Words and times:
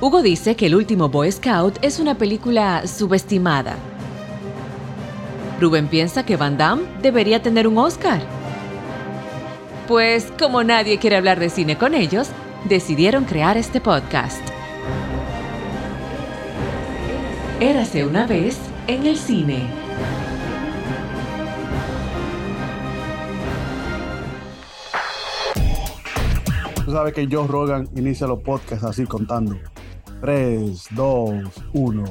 Hugo 0.00 0.22
dice 0.22 0.56
que 0.56 0.66
El 0.66 0.74
último 0.74 1.08
Boy 1.08 1.30
Scout 1.30 1.78
es 1.82 1.98
una 1.98 2.16
película 2.16 2.86
subestimada. 2.86 3.76
Rubén 5.60 5.88
piensa 5.88 6.26
que 6.26 6.36
Van 6.36 6.58
Damme 6.58 6.82
debería 7.00 7.40
tener 7.40 7.68
un 7.68 7.78
Oscar. 7.78 8.20
Pues 9.86 10.32
como 10.38 10.64
nadie 10.64 10.98
quiere 10.98 11.16
hablar 11.16 11.38
de 11.38 11.48
cine 11.48 11.78
con 11.78 11.94
ellos, 11.94 12.28
decidieron 12.68 13.24
crear 13.24 13.56
este 13.56 13.80
podcast. 13.80 14.42
Érase 17.60 18.04
una 18.04 18.26
vez 18.26 18.58
en 18.88 19.06
el 19.06 19.16
cine. 19.16 19.68
Tú 26.84 26.92
sabes 26.92 27.14
que 27.14 27.28
Joe 27.30 27.46
Rogan 27.46 27.88
inicia 27.94 28.26
los 28.26 28.40
podcasts 28.42 28.84
así 28.84 29.04
contando. 29.04 29.56
3, 30.20 30.86
2, 30.94 31.34
1. 31.72 32.04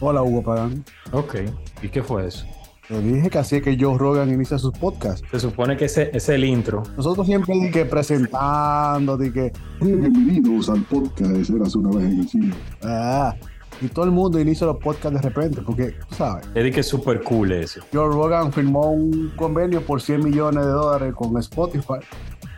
Hola 0.00 0.22
Hugo 0.22 0.42
Pagán. 0.42 0.84
Ok, 1.12 1.36
¿y 1.82 1.88
qué 1.88 2.02
fue 2.02 2.26
eso? 2.26 2.44
Te 2.88 3.00
dije 3.00 3.30
que 3.30 3.38
así 3.38 3.56
es 3.56 3.62
que 3.62 3.76
Joe 3.80 3.96
Rogan 3.96 4.30
inicia 4.30 4.58
sus 4.58 4.72
podcasts. 4.72 5.26
Se 5.30 5.40
supone 5.40 5.76
que 5.76 5.86
ese 5.86 6.10
es 6.12 6.28
el 6.28 6.44
intro. 6.44 6.82
Nosotros 6.96 7.26
siempre 7.26 7.54
di 7.54 7.70
que 7.70 7.86
presentando, 7.86 9.16
di 9.16 9.32
que 9.32 9.52
Bienvenidos 9.80 10.68
al 10.68 10.82
podcast 10.82 11.48
Eras 11.50 11.74
una 11.76 11.96
vez 11.96 12.06
en 12.12 12.20
el 12.20 12.28
cine. 12.28 12.54
ah, 12.82 13.34
y 13.80 13.88
todo 13.88 14.04
el 14.04 14.10
mundo 14.10 14.38
inicia 14.38 14.66
los 14.66 14.76
podcasts 14.76 15.20
de 15.20 15.28
repente, 15.28 15.62
porque 15.62 15.96
tú 16.08 16.14
sabes. 16.14 16.46
Es 16.54 16.62
de 16.62 16.70
que 16.70 16.80
es 16.80 16.86
súper 16.88 17.22
cool 17.22 17.52
eso. 17.52 17.80
Joe 17.92 18.06
Rogan 18.08 18.52
firmó 18.52 18.90
un 18.92 19.32
convenio 19.36 19.80
por 19.80 20.00
100 20.02 20.22
millones 20.22 20.64
de 20.64 20.70
dólares 20.70 21.14
con 21.14 21.36
Spotify 21.38 21.94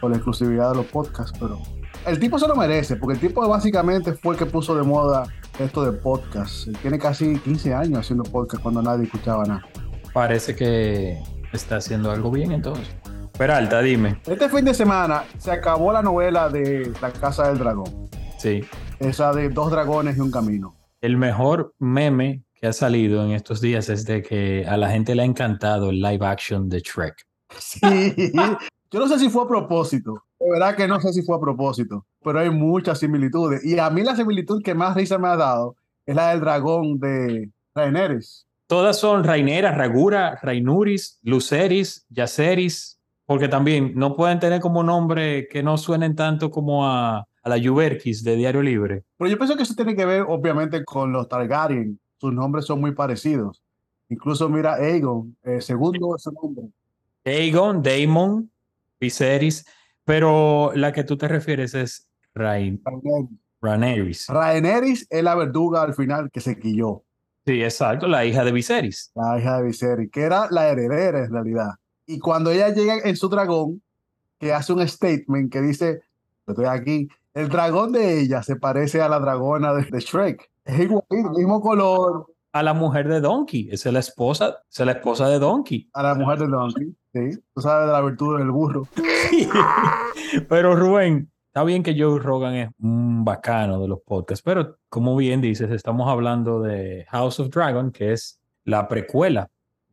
por 0.00 0.10
la 0.10 0.16
exclusividad 0.16 0.70
de 0.72 0.76
los 0.78 0.86
podcasts, 0.86 1.36
pero 1.38 1.58
el 2.06 2.18
tipo 2.18 2.38
se 2.38 2.46
lo 2.48 2.54
merece, 2.56 2.96
porque 2.96 3.14
el 3.14 3.20
tipo 3.20 3.46
básicamente 3.48 4.12
fue 4.12 4.34
el 4.34 4.38
que 4.38 4.46
puso 4.46 4.74
de 4.76 4.82
moda 4.82 5.24
esto 5.58 5.84
de 5.84 5.92
podcast. 5.92 6.66
Él 6.68 6.76
tiene 6.82 6.98
casi 6.98 7.38
15 7.38 7.74
años 7.74 8.00
haciendo 8.00 8.24
podcast 8.24 8.62
cuando 8.62 8.82
nadie 8.82 9.04
escuchaba 9.04 9.44
nada. 9.44 9.62
Parece 10.12 10.54
que 10.54 11.18
está 11.52 11.76
haciendo 11.76 12.10
algo 12.10 12.30
bien 12.30 12.52
entonces. 12.52 12.88
Peralta, 13.36 13.82
dime. 13.82 14.20
Este 14.26 14.48
fin 14.48 14.64
de 14.64 14.72
semana 14.74 15.24
se 15.38 15.50
acabó 15.50 15.92
la 15.92 16.02
novela 16.02 16.48
de 16.48 16.92
La 17.02 17.10
Casa 17.12 17.48
del 17.48 17.58
Dragón, 17.58 18.08
Sí. 18.38 18.64
esa 18.98 19.32
de 19.32 19.48
dos 19.50 19.70
dragones 19.70 20.16
y 20.16 20.20
un 20.20 20.30
camino. 20.30 20.74
El 21.02 21.16
mejor 21.18 21.74
meme 21.78 22.44
que 22.54 22.66
ha 22.66 22.72
salido 22.72 23.22
en 23.24 23.32
estos 23.32 23.60
días 23.60 23.90
es 23.90 24.06
de 24.06 24.22
que 24.22 24.64
a 24.66 24.76
la 24.78 24.88
gente 24.90 25.14
le 25.14 25.22
ha 25.22 25.26
encantado 25.26 25.90
el 25.90 26.00
live 26.00 26.24
action 26.26 26.68
de 26.68 26.80
Shrek. 26.80 27.14
Sí, 27.58 28.32
yo 28.90 29.00
no 29.00 29.08
sé 29.08 29.18
si 29.18 29.28
fue 29.28 29.44
a 29.44 29.48
propósito, 29.48 30.22
de 30.38 30.50
verdad 30.50 30.76
que 30.76 30.86
no 30.86 31.00
sé 31.00 31.12
si 31.12 31.22
fue 31.22 31.36
a 31.36 31.40
propósito, 31.40 32.06
pero 32.22 32.40
hay 32.40 32.50
muchas 32.50 32.98
similitudes. 32.98 33.64
Y 33.64 33.78
a 33.78 33.88
mí 33.90 34.02
la 34.02 34.16
similitud 34.16 34.62
que 34.62 34.74
más 34.74 34.94
risa 34.94 35.18
me 35.18 35.28
ha 35.28 35.36
dado 35.36 35.76
es 36.04 36.14
la 36.14 36.30
del 36.30 36.40
dragón 36.40 36.98
de 37.00 37.50
Rhaenerys. 37.74 38.46
Todas 38.66 38.98
son 38.98 39.24
Raineras, 39.24 39.76
Ragura, 39.76 40.38
Rainuris, 40.42 41.18
Luceris, 41.22 42.04
Yaceris, 42.10 42.98
porque 43.24 43.48
también 43.48 43.92
no 43.94 44.16
pueden 44.16 44.40
tener 44.40 44.60
como 44.60 44.82
nombre 44.82 45.48
que 45.48 45.62
no 45.62 45.78
suenen 45.78 46.16
tanto 46.16 46.50
como 46.50 46.86
a, 46.86 47.18
a 47.18 47.48
la 47.48 47.56
Yuberkis 47.56 48.24
de 48.24 48.36
Diario 48.36 48.62
Libre. 48.62 49.04
Pero 49.16 49.30
yo 49.30 49.38
pienso 49.38 49.56
que 49.56 49.62
eso 49.62 49.74
tiene 49.74 49.94
que 49.94 50.04
ver 50.04 50.24
obviamente 50.26 50.84
con 50.84 51.12
los 51.12 51.28
Targaryen, 51.28 51.98
sus 52.18 52.32
nombres 52.32 52.64
son 52.64 52.80
muy 52.80 52.92
parecidos. 52.92 53.62
Incluso 54.08 54.48
mira 54.48 54.74
Aegon, 54.74 55.36
eh, 55.44 55.60
segundo 55.60 56.16
es 56.16 56.22
su 56.22 56.32
nombre. 56.32 56.66
Aegon, 57.24 57.82
Daemon, 57.82 58.50
Viserys, 59.00 59.64
pero 60.06 60.70
la 60.74 60.92
que 60.92 61.04
tú 61.04 61.18
te 61.18 61.28
refieres 61.28 61.74
es 61.74 62.08
Rain, 62.34 62.82
Rhaenerys. 63.60 64.28
Rhaenerys. 64.28 65.06
Es 65.10 65.22
la 65.22 65.34
verduga 65.34 65.82
al 65.82 65.94
final 65.94 66.30
que 66.30 66.40
se 66.40 66.58
quilló, 66.58 67.02
Sí, 67.44 67.62
exacto, 67.62 68.08
la 68.08 68.24
hija 68.24 68.44
de 68.44 68.50
Viserys. 68.50 69.12
la 69.14 69.38
hija 69.38 69.58
de 69.58 69.64
Viserys, 69.64 70.10
que 70.10 70.22
era 70.22 70.48
la 70.50 70.68
heredera 70.68 71.24
en 71.24 71.32
realidad. 71.32 71.70
Y 72.06 72.18
cuando 72.18 72.50
ella 72.50 72.70
llega 72.70 72.96
en 73.04 73.14
su 73.16 73.28
dragón, 73.28 73.82
que 74.40 74.52
hace 74.52 74.72
un 74.72 74.86
statement 74.86 75.52
que 75.52 75.60
dice, 75.60 76.00
yo 76.46 76.52
estoy 76.52 76.64
aquí, 76.66 77.08
el 77.34 77.48
dragón 77.48 77.92
de 77.92 78.20
ella 78.20 78.42
se 78.42 78.56
parece 78.56 79.00
a 79.00 79.08
la 79.08 79.18
dragona 79.20 79.74
de, 79.74 79.84
de 79.84 80.00
Shrek. 80.00 80.50
Es 80.64 80.80
igual, 80.80 81.04
mismo 81.36 81.60
color, 81.60 82.26
A 82.52 82.62
la 82.64 82.74
mujer 82.74 83.06
de 83.08 83.20
Donkey, 83.20 83.68
es 83.70 83.84
la 83.86 84.00
esposa, 84.00 84.58
es 84.68 84.80
la 84.80 84.92
esposa 84.92 85.28
de 85.28 85.38
Donkey. 85.38 85.88
a 85.92 86.02
la 86.02 86.14
mujer 86.16 86.38
de 86.40 86.48
Donkey. 86.48 86.96
Sí, 87.16 87.42
tú 87.54 87.62
sabes 87.62 87.86
de 87.86 87.92
la 87.92 88.02
virtud 88.02 88.38
del 88.38 88.50
burro. 88.50 88.86
pero 90.50 90.76
Rubén, 90.76 91.30
está 91.46 91.64
bien 91.64 91.82
que 91.82 91.98
Joe 91.98 92.18
Rogan 92.18 92.54
es 92.54 92.68
un 92.78 93.24
bacano 93.24 93.80
de 93.80 93.88
los 93.88 94.00
podcasts, 94.00 94.42
pero 94.42 94.76
como 94.90 95.16
bien 95.16 95.40
dices, 95.40 95.70
estamos 95.70 96.08
hablando 96.10 96.60
de 96.60 97.06
House 97.08 97.40
of 97.40 97.48
Dragon, 97.48 97.90
que 97.90 98.12
es 98.12 98.38
la 98.64 98.86
precuela 98.86 99.48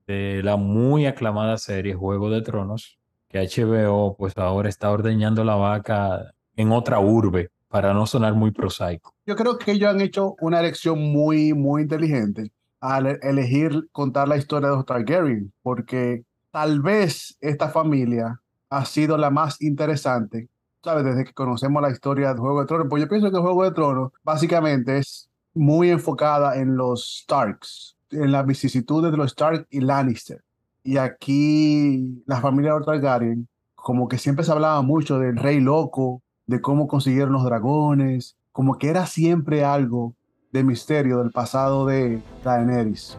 de 0.05 0.41
la 0.43 0.57
muy 0.57 1.05
aclamada 1.05 1.57
serie 1.57 1.93
Juego 1.93 2.29
de 2.29 2.41
Tronos, 2.41 2.99
que 3.29 3.39
HBO 3.39 4.17
pues 4.17 4.37
ahora 4.37 4.67
está 4.67 4.91
ordeñando 4.91 5.45
la 5.45 5.55
vaca 5.55 6.33
en 6.57 6.73
otra 6.73 6.99
urbe, 6.99 7.51
para 7.69 7.93
no 7.93 8.05
sonar 8.05 8.33
muy 8.33 8.51
prosaico. 8.51 9.15
Yo 9.25 9.37
creo 9.37 9.57
que 9.57 9.71
ellos 9.71 9.89
han 9.89 10.01
hecho 10.01 10.35
una 10.41 10.59
elección 10.59 10.99
muy, 10.99 11.53
muy 11.53 11.83
inteligente 11.83 12.51
al 12.81 13.17
elegir 13.23 13.87
contar 13.93 14.27
la 14.27 14.35
historia 14.35 14.69
de 14.69 14.75
los 14.75 14.85
Targaryen, 14.85 15.53
porque 15.61 16.25
tal 16.53 16.81
vez 16.81 17.35
esta 17.41 17.69
familia 17.69 18.39
ha 18.69 18.85
sido 18.85 19.17
la 19.17 19.31
más 19.31 19.59
interesante, 19.59 20.49
¿sabes? 20.83 21.03
Desde 21.03 21.25
que 21.25 21.33
conocemos 21.33 21.81
la 21.81 21.89
historia 21.89 22.29
del 22.29 22.37
Juego 22.37 22.61
de 22.61 22.67
Tronos, 22.67 22.87
pues 22.91 23.01
yo 23.01 23.09
pienso 23.09 23.31
que 23.31 23.39
Juego 23.39 23.63
de 23.63 23.71
Tronos 23.71 24.11
básicamente 24.23 24.99
es 24.99 25.29
muy 25.55 25.89
enfocada 25.89 26.55
en 26.57 26.77
los 26.77 27.23
Starks, 27.23 27.97
en 28.11 28.31
las 28.31 28.45
vicisitudes 28.45 29.11
de 29.11 29.17
los 29.17 29.31
Stark 29.31 29.65
y 29.71 29.81
Lannister. 29.81 30.43
Y 30.83 30.97
aquí 30.97 32.23
la 32.27 32.39
familia 32.39 32.75
de 32.75 32.85
Targaryen, 32.85 33.47
como 33.73 34.07
que 34.07 34.19
siempre 34.19 34.45
se 34.45 34.51
hablaba 34.51 34.83
mucho 34.83 35.17
del 35.17 35.37
rey 35.37 35.59
loco, 35.59 36.21
de 36.45 36.61
cómo 36.61 36.87
consiguieron 36.87 37.33
los 37.33 37.43
dragones, 37.43 38.37
como 38.51 38.77
que 38.77 38.89
era 38.89 39.07
siempre 39.07 39.65
algo 39.65 40.13
de 40.51 40.63
misterio 40.63 41.17
del 41.17 41.31
pasado 41.31 41.87
de 41.87 42.21
Daenerys. 42.43 43.17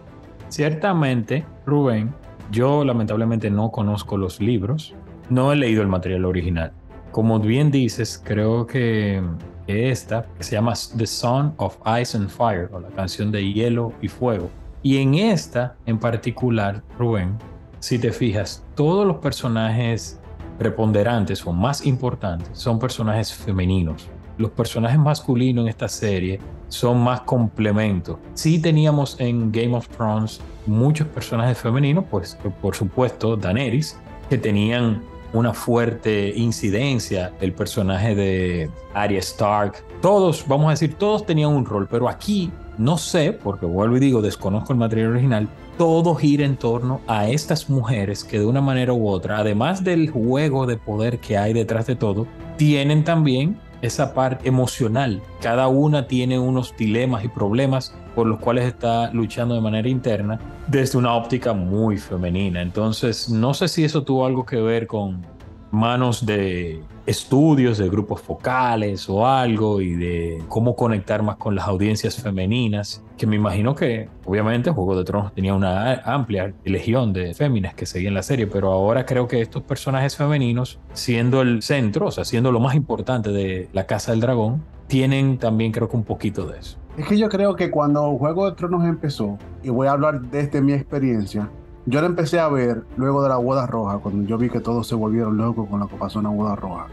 Ciertamente, 0.51 1.45
Rubén, 1.67 2.15
yo 2.51 2.85
lamentablemente 2.85 3.51
no 3.51 3.71
conozco 3.71 4.17
los 4.17 4.41
libros, 4.41 4.95
no 5.31 5.53
he 5.53 5.57
leído 5.57 5.83
el 5.83 5.89
material 5.89 6.25
original. 6.25 6.73
Como 7.11 7.39
bien 7.41 7.71
dices, 7.71 8.21
creo 8.23 8.67
que 8.67 9.23
esta, 9.67 10.27
se 10.41 10.53
llama 10.53 10.75
The 10.97 11.07
Song 11.07 11.53
of 11.57 11.79
Ice 12.01 12.17
and 12.17 12.29
Fire, 12.29 12.69
o 12.73 12.81
la 12.81 12.89
canción 12.89 13.31
de 13.31 13.53
hielo 13.53 13.93
y 14.03 14.09
fuego. 14.09 14.51
Y 14.83 14.99
en 14.99 15.15
esta, 15.15 15.77
en 15.87 15.99
particular, 15.99 16.83
Rubén, 16.99 17.39
si 17.81 17.99
te 17.99 18.13
fijas, 18.13 18.65
todos 18.75 19.07
los 19.07 19.17
personajes 19.17 20.21
preponderantes 20.59 21.47
o 21.47 21.53
más 21.53 21.87
importantes 21.87 22.49
son 22.53 22.79
personajes 22.79 23.33
femeninos. 23.33 24.09
Los 24.37 24.51
personajes 24.51 24.99
masculinos 24.99 25.65
en 25.65 25.69
esta 25.69 25.89
serie 25.89 26.41
son 26.69 27.03
más 27.03 27.21
complementos. 27.23 28.19
Sí 28.35 28.59
teníamos 28.59 29.17
en 29.21 29.53
Game 29.53 29.77
of 29.77 29.89
Thrones 29.89 30.41
muchos 30.67 31.07
personajes 31.09 31.59
femeninos, 31.59 32.05
pues 32.11 32.37
por 32.61 32.75
supuesto 32.75 33.37
Daenerys, 33.37 33.99
que 34.29 34.39
tenían 34.39 35.03
una 35.33 35.53
fuerte 35.53 36.33
incidencia 36.37 37.33
el 37.41 37.53
personaje 37.53 38.15
de 38.15 38.71
Arya 38.95 39.19
Stark. 39.19 39.85
Todos, 40.01 40.45
vamos 40.47 40.69
a 40.69 40.71
decir, 40.71 40.95
todos 40.95 41.27
tenían 41.27 41.51
un 41.51 41.65
rol, 41.65 41.89
pero 41.91 42.09
aquí 42.09 42.51
no 42.79 42.99
sé, 42.99 43.33
porque 43.33 43.67
vuelvo 43.67 43.97
y 43.97 44.01
digo, 44.01 44.23
desconozco 44.23 44.73
el 44.73 44.79
material 44.79 45.11
original, 45.11 45.49
todo 45.79 46.15
gira 46.15 46.45
en 46.45 46.57
torno 46.57 47.01
a 47.07 47.29
estas 47.29 47.69
mujeres 47.69 48.25
que 48.25 48.39
de 48.39 48.47
una 48.47 48.61
manera 48.61 48.93
u 48.93 49.09
otra, 49.09 49.39
además 49.39 49.85
del 49.85 50.11
juego 50.11 50.67
de 50.67 50.77
poder 50.77 51.19
que 51.19 51.37
hay 51.37 51.53
detrás 51.53 51.87
de 51.87 51.97
todo, 51.97 52.27
tienen 52.57 53.05
también 53.05 53.59
esa 53.85 54.15
parte 54.15 54.49
emocional. 54.49 55.21
Cada 55.41 55.69
una 55.69 56.07
tiene 56.07 56.39
unos 56.39 56.75
dilemas 56.77 57.25
y 57.25 57.29
problemas 57.29 57.95
por 58.15 58.27
los 58.27 58.39
cuales 58.39 58.65
está 58.65 59.11
luchando 59.13 59.55
de 59.55 59.61
manera 59.61 59.89
interna 59.89 60.39
desde 60.67 60.99
una 60.99 61.15
óptica 61.15 61.53
muy 61.53 61.99
femenina. 61.99 62.63
Entonces, 62.63 63.29
no 63.29 63.53
sé 63.53 63.69
si 63.69 63.85
eso 63.85 64.03
tuvo 64.03 64.25
algo 64.25 64.47
que 64.47 64.57
ver 64.57 64.87
con 64.87 65.34
manos 65.75 66.25
de 66.25 66.83
estudios 67.07 67.77
de 67.79 67.89
grupos 67.89 68.23
focales 68.23 69.09
o 69.11 69.27
algo 69.27 69.81
y 69.81 69.95
de 69.95 70.43
cómo 70.49 70.75
conectar 70.75 71.23
más 71.23 71.37
con 71.37 71.55
las 71.55 71.69
audiencias 71.69 72.23
femeninas, 72.23 73.03
que 73.19 73.27
me 73.27 73.37
imagino 73.37 73.75
que 73.75 74.09
obviamente 74.25 74.71
Juego 74.71 74.97
de 74.97 75.05
Tronos 75.05 75.35
tenía 75.35 75.55
una 75.55 75.95
amplia 76.05 76.55
legión 76.65 77.13
de 77.13 77.35
féminas 77.35 77.75
que 77.75 77.87
seguían 77.87 78.15
la 78.15 78.23
serie, 78.23 78.47
pero 78.47 78.73
ahora 78.73 79.05
creo 79.05 79.29
que 79.29 79.41
estos 79.41 79.63
personajes 79.63 80.17
femeninos, 80.17 80.79
siendo 80.95 81.43
el 81.43 81.63
centro, 81.63 82.07
o 82.07 82.11
sea, 82.11 82.25
siendo 82.25 82.53
lo 82.53 82.61
más 82.61 82.75
importante 82.75 83.31
de 83.31 83.69
la 83.73 83.87
Casa 83.87 84.13
del 84.13 84.21
Dragón, 84.21 84.63
tienen 84.87 85.39
también 85.39 85.73
creo 85.73 85.89
que 85.89 85.97
un 85.97 86.05
poquito 86.05 86.47
de 86.47 86.59
eso. 86.59 86.79
Es 86.97 87.07
que 87.07 87.19
yo 87.19 87.29
creo 87.29 87.57
que 87.57 87.71
cuando 87.71 88.17
Juego 88.17 88.49
de 88.49 88.57
Tronos 88.57 88.85
empezó, 88.85 89.37
y 89.63 89.71
voy 89.71 89.89
a 89.89 89.93
hablar 89.93 90.21
desde 90.21 90.61
mi 90.61 90.73
experiencia, 90.73 91.51
yo 91.87 92.01
la 92.01 92.07
empecé 92.07 92.41
a 92.41 92.49
ver 92.49 92.85
luego 92.97 93.23
de 93.23 93.29
la 93.29 93.37
boda 93.37 93.67
roja, 93.67 93.99
cuando 93.99 94.27
yo 94.27 94.39
vi 94.39 94.49
que 94.49 94.61
todos 94.61 94.87
se 94.87 94.95
volvieron 94.95 95.37
locos 95.37 95.69
con 95.69 95.81
lo 95.81 95.89
que 95.89 95.97
pasó 95.97 96.21
en 96.21 96.25
la 96.25 96.31
boda 96.31 96.57
roja. 96.57 96.87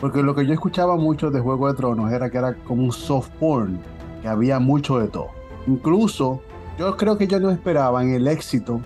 Porque 0.00 0.22
lo 0.22 0.34
que 0.34 0.46
yo 0.46 0.52
escuchaba 0.52 0.96
mucho 0.96 1.30
de 1.30 1.40
Juego 1.40 1.68
de 1.68 1.74
Tronos 1.74 2.12
era 2.12 2.28
que 2.28 2.36
era 2.36 2.54
como 2.54 2.82
un 2.82 2.92
soft 2.92 3.30
porn. 3.40 3.78
que 4.20 4.28
había 4.28 4.58
mucho 4.58 4.98
de 4.98 5.08
todo. 5.08 5.28
Incluso 5.66 6.40
yo 6.78 6.96
creo 6.96 7.16
que 7.16 7.24
ellos 7.24 7.40
no 7.40 7.50
esperaban 7.50 8.10
el 8.10 8.26
éxito 8.26 8.80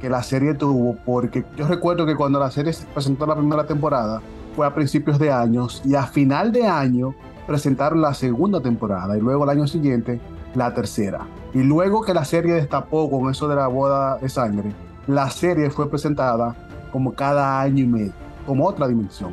que 0.00 0.08
la 0.08 0.22
serie 0.22 0.54
tuvo, 0.54 0.96
porque 1.04 1.44
yo 1.56 1.66
recuerdo 1.66 2.06
que 2.06 2.16
cuando 2.16 2.38
la 2.38 2.50
serie 2.50 2.72
se 2.72 2.86
presentó 2.86 3.26
la 3.26 3.36
primera 3.36 3.66
temporada 3.66 4.20
fue 4.54 4.66
a 4.66 4.74
principios 4.74 5.18
de 5.18 5.32
años 5.32 5.82
y 5.84 5.94
a 5.94 6.04
final 6.04 6.52
de 6.52 6.66
año 6.66 7.14
presentaron 7.46 8.00
la 8.00 8.14
segunda 8.14 8.60
temporada 8.60 9.16
y 9.16 9.20
luego 9.20 9.44
el 9.44 9.50
año 9.50 9.66
siguiente 9.66 10.20
la 10.54 10.74
tercera. 10.74 11.26
Y 11.52 11.62
luego 11.62 12.02
que 12.02 12.14
la 12.14 12.24
serie 12.24 12.54
destapó 12.54 13.10
con 13.10 13.30
eso 13.30 13.48
de 13.48 13.56
la 13.56 13.66
boda 13.66 14.18
de 14.18 14.28
sangre, 14.28 14.72
la 15.06 15.28
serie 15.30 15.70
fue 15.70 15.88
presentada 15.90 16.54
como 16.92 17.12
cada 17.12 17.60
año 17.60 17.84
y 17.84 17.86
medio, 17.86 18.12
como 18.46 18.66
otra 18.66 18.88
dimensión. 18.88 19.32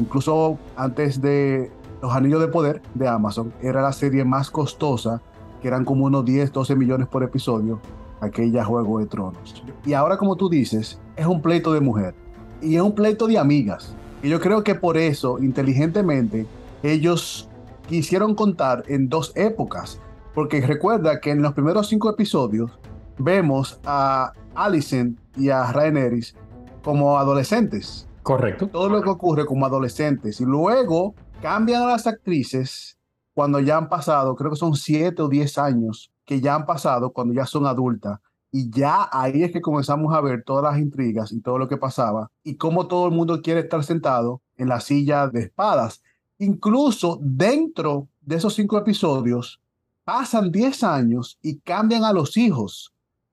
Incluso 0.00 0.58
antes 0.76 1.20
de 1.20 1.70
Los 2.02 2.14
Anillos 2.14 2.40
de 2.40 2.48
Poder 2.48 2.82
de 2.94 3.08
Amazon, 3.08 3.52
era 3.60 3.82
la 3.82 3.92
serie 3.92 4.24
más 4.24 4.50
costosa, 4.50 5.20
que 5.60 5.68
eran 5.68 5.84
como 5.84 6.04
unos 6.04 6.24
10, 6.24 6.52
12 6.52 6.76
millones 6.76 7.08
por 7.08 7.22
episodio, 7.24 7.80
aquella 8.20 8.64
Juego 8.64 9.00
de 9.00 9.06
Tronos. 9.06 9.62
Y 9.84 9.94
ahora, 9.94 10.16
como 10.16 10.36
tú 10.36 10.48
dices, 10.48 11.00
es 11.16 11.26
un 11.26 11.42
pleito 11.42 11.72
de 11.72 11.80
mujer. 11.80 12.14
Y 12.60 12.76
es 12.76 12.82
un 12.82 12.94
pleito 12.94 13.26
de 13.26 13.38
amigas. 13.38 13.94
Y 14.22 14.28
yo 14.28 14.40
creo 14.40 14.62
que 14.62 14.74
por 14.74 14.96
eso, 14.96 15.38
inteligentemente, 15.38 16.46
ellos 16.82 17.48
quisieron 17.88 18.34
contar 18.34 18.84
en 18.86 19.08
dos 19.08 19.32
épocas. 19.34 20.00
Porque 20.34 20.60
recuerda 20.60 21.20
que 21.20 21.30
en 21.30 21.42
los 21.42 21.54
primeros 21.54 21.88
cinco 21.88 22.10
episodios 22.10 22.70
vemos 23.18 23.80
a 23.84 24.32
Alicent 24.64 25.18
y 25.36 25.50
a 25.50 25.72
Rhaenerys 25.72 26.34
como 26.82 27.18
adolescentes. 27.18 28.08
Correcto. 28.22 28.68
Todo 28.68 28.88
lo 28.88 29.02
que 29.02 29.08
ocurre 29.08 29.46
como 29.46 29.64
adolescentes. 29.66 30.40
Y 30.40 30.44
luego 30.44 31.14
cambian 31.40 31.82
a 31.82 31.86
las 31.86 32.06
actrices 32.06 32.98
cuando 33.34 33.60
ya 33.60 33.76
han 33.76 33.88
pasado, 33.88 34.34
creo 34.34 34.50
que 34.50 34.56
son 34.56 34.74
siete 34.74 35.22
o 35.22 35.28
diez 35.28 35.58
años 35.58 36.10
que 36.24 36.40
ya 36.40 36.56
han 36.56 36.66
pasado 36.66 37.12
cuando 37.12 37.32
ya 37.32 37.46
son 37.46 37.66
adultas. 37.66 38.18
Y 38.50 38.68
ya 38.70 39.08
ahí 39.12 39.44
es 39.44 39.52
que 39.52 39.60
comenzamos 39.60 40.12
a 40.14 40.20
ver 40.20 40.42
todas 40.44 40.64
las 40.72 40.80
intrigas 40.80 41.30
y 41.30 41.40
todo 41.40 41.56
lo 41.56 41.68
que 41.68 41.76
pasaba 41.76 42.30
y 42.42 42.56
cómo 42.56 42.88
todo 42.88 43.06
el 43.06 43.14
mundo 43.14 43.40
quiere 43.42 43.60
estar 43.60 43.84
sentado 43.84 44.40
en 44.56 44.68
la 44.68 44.80
silla 44.80 45.28
de 45.28 45.42
espadas. 45.42 46.02
Incluso 46.38 47.18
dentro 47.22 48.08
de 48.22 48.36
esos 48.36 48.54
cinco 48.54 48.76
episodios 48.76 49.60
pasan 50.04 50.50
10 50.50 50.82
años 50.82 51.38
y 51.42 51.60
cambian 51.60 52.04
a 52.04 52.12
los 52.12 52.36
hijos 52.36 52.92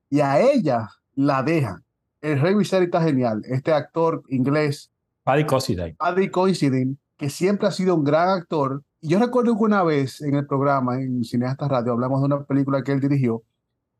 y 0.10 0.20
a 0.20 0.40
ella 0.40 0.90
la 1.16 1.44
dejan. 1.44 1.84
El 2.22 2.40
Rey 2.40 2.56
Viserys 2.56 2.86
está 2.86 3.02
genial. 3.02 3.42
Este 3.46 3.72
actor 3.74 4.24
inglés, 4.30 4.92
Paddy 5.24 5.46
Considine. 5.46 5.96
Paddy 5.96 6.30
Considine, 6.30 6.98
que 7.18 7.30
siempre 7.30 7.68
ha 7.68 7.72
sido 7.72 7.96
un 7.96 8.04
gran 8.04 8.30
actor. 8.30 8.84
Y 9.02 9.10
yo 9.10 9.20
recuerdo 9.20 9.58
que 9.58 9.64
una 9.64 9.84
vez 9.84 10.22
en 10.22 10.36
el 10.36 10.46
programa, 10.46 11.02
en 11.02 11.24
Cineasta 11.24 11.68
Radio, 11.68 11.94
hablamos 11.94 12.22
de 12.22 12.26
una 12.26 12.44
película 12.44 12.84
que 12.84 12.92
él 12.92 13.00
dirigió 13.00 13.44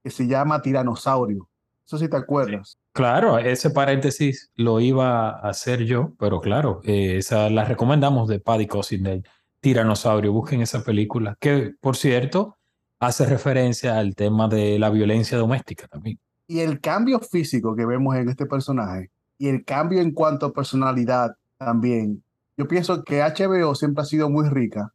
que 0.04 0.12
se 0.12 0.28
llama 0.28 0.62
Tiranosaurio. 0.62 1.50
Eso 1.86 1.98
sí 1.98 2.08
te 2.08 2.18
acuerdas. 2.18 2.78
Claro, 2.94 3.38
ese 3.40 3.72
paréntesis 3.72 4.52
lo 4.56 4.80
iba 4.80 5.30
a 5.30 5.50
hacer 5.50 5.84
yo, 5.84 6.14
pero 6.20 6.42
claro, 6.42 6.82
eh, 6.84 7.18
esa 7.18 7.50
la 7.50 7.66
recomendamos 7.66 8.28
de 8.28 8.40
Paddy 8.40 8.68
Considine, 8.68 9.24
Tiranosaurio. 9.62 10.32
Busquen 10.32 10.62
esa 10.62 10.84
película, 10.84 11.36
que 11.40 11.74
por 11.80 11.96
cierto 11.96 12.58
hace 13.00 13.26
referencia 13.26 13.98
al 13.98 14.16
tema 14.16 14.48
de 14.48 14.80
la 14.80 14.90
violencia 14.90 15.38
doméstica 15.38 15.88
también. 15.88 16.20
Y 16.48 16.60
el 16.60 16.80
cambio 16.80 17.20
físico 17.20 17.76
que 17.76 17.86
vemos 17.86 18.16
en 18.16 18.30
este 18.30 18.46
personaje 18.46 19.10
y 19.38 19.48
el 19.48 19.66
cambio 19.66 20.02
en 20.02 20.12
cuanto 20.12 20.46
a 20.46 20.54
personalidad 20.54 21.36
también. 21.58 22.24
Yo 22.58 22.68
pienso 22.68 23.04
que 23.04 23.22
HBO 23.22 23.76
siempre 23.76 24.04
ha 24.04 24.06
sido 24.06 24.30
muy 24.30 24.48
rica 24.50 24.94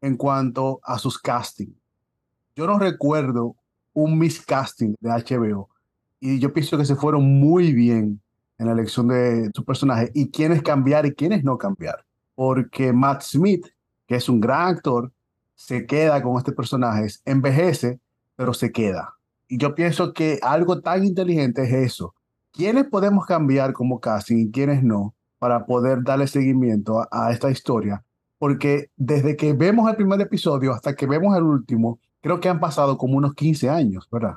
en 0.00 0.16
cuanto 0.16 0.80
a 0.82 0.98
sus 0.98 1.18
castings. 1.18 1.76
Yo 2.54 2.66
no 2.66 2.78
recuerdo 2.78 3.56
un 3.92 4.18
miscasting 4.18 4.96
de 5.00 5.10
HBO 5.10 5.68
y 6.20 6.38
yo 6.38 6.52
pienso 6.52 6.78
que 6.78 6.84
se 6.84 6.96
fueron 6.96 7.24
muy 7.24 7.72
bien 7.72 8.20
en 8.58 8.66
la 8.66 8.72
elección 8.72 9.08
de 9.08 9.50
su 9.54 9.64
personaje 9.64 10.10
y 10.14 10.30
quiénes 10.30 10.62
cambiar 10.62 11.04
y 11.04 11.14
quiénes 11.14 11.42
no 11.42 11.58
cambiar. 11.58 12.04
Porque 12.34 12.92
Matt 12.92 13.22
Smith, 13.22 13.66
que 14.06 14.16
es 14.16 14.28
un 14.28 14.40
gran 14.40 14.68
actor, 14.68 15.12
se 15.54 15.86
queda 15.86 16.22
con 16.22 16.36
este 16.38 16.52
personaje, 16.52 17.08
envejece, 17.24 18.00
pero 18.36 18.54
se 18.54 18.70
queda. 18.72 19.14
Y 19.52 19.58
yo 19.58 19.74
pienso 19.74 20.14
que 20.14 20.38
algo 20.40 20.80
tan 20.80 21.04
inteligente 21.04 21.64
es 21.64 21.72
eso. 21.74 22.14
¿Quiénes 22.52 22.84
podemos 22.84 23.26
cambiar 23.26 23.74
como 23.74 24.00
casting 24.00 24.46
y 24.46 24.50
quiénes 24.50 24.82
no 24.82 25.14
para 25.38 25.66
poder 25.66 26.02
darle 26.02 26.26
seguimiento 26.26 27.00
a, 27.00 27.08
a 27.10 27.32
esta 27.32 27.50
historia? 27.50 28.02
Porque 28.38 28.86
desde 28.96 29.36
que 29.36 29.52
vemos 29.52 29.90
el 29.90 29.96
primer 29.96 30.18
episodio 30.22 30.72
hasta 30.72 30.96
que 30.96 31.06
vemos 31.06 31.36
el 31.36 31.42
último, 31.42 32.00
creo 32.22 32.40
que 32.40 32.48
han 32.48 32.60
pasado 32.60 32.96
como 32.96 33.18
unos 33.18 33.34
15 33.34 33.68
años, 33.68 34.08
¿verdad? 34.10 34.36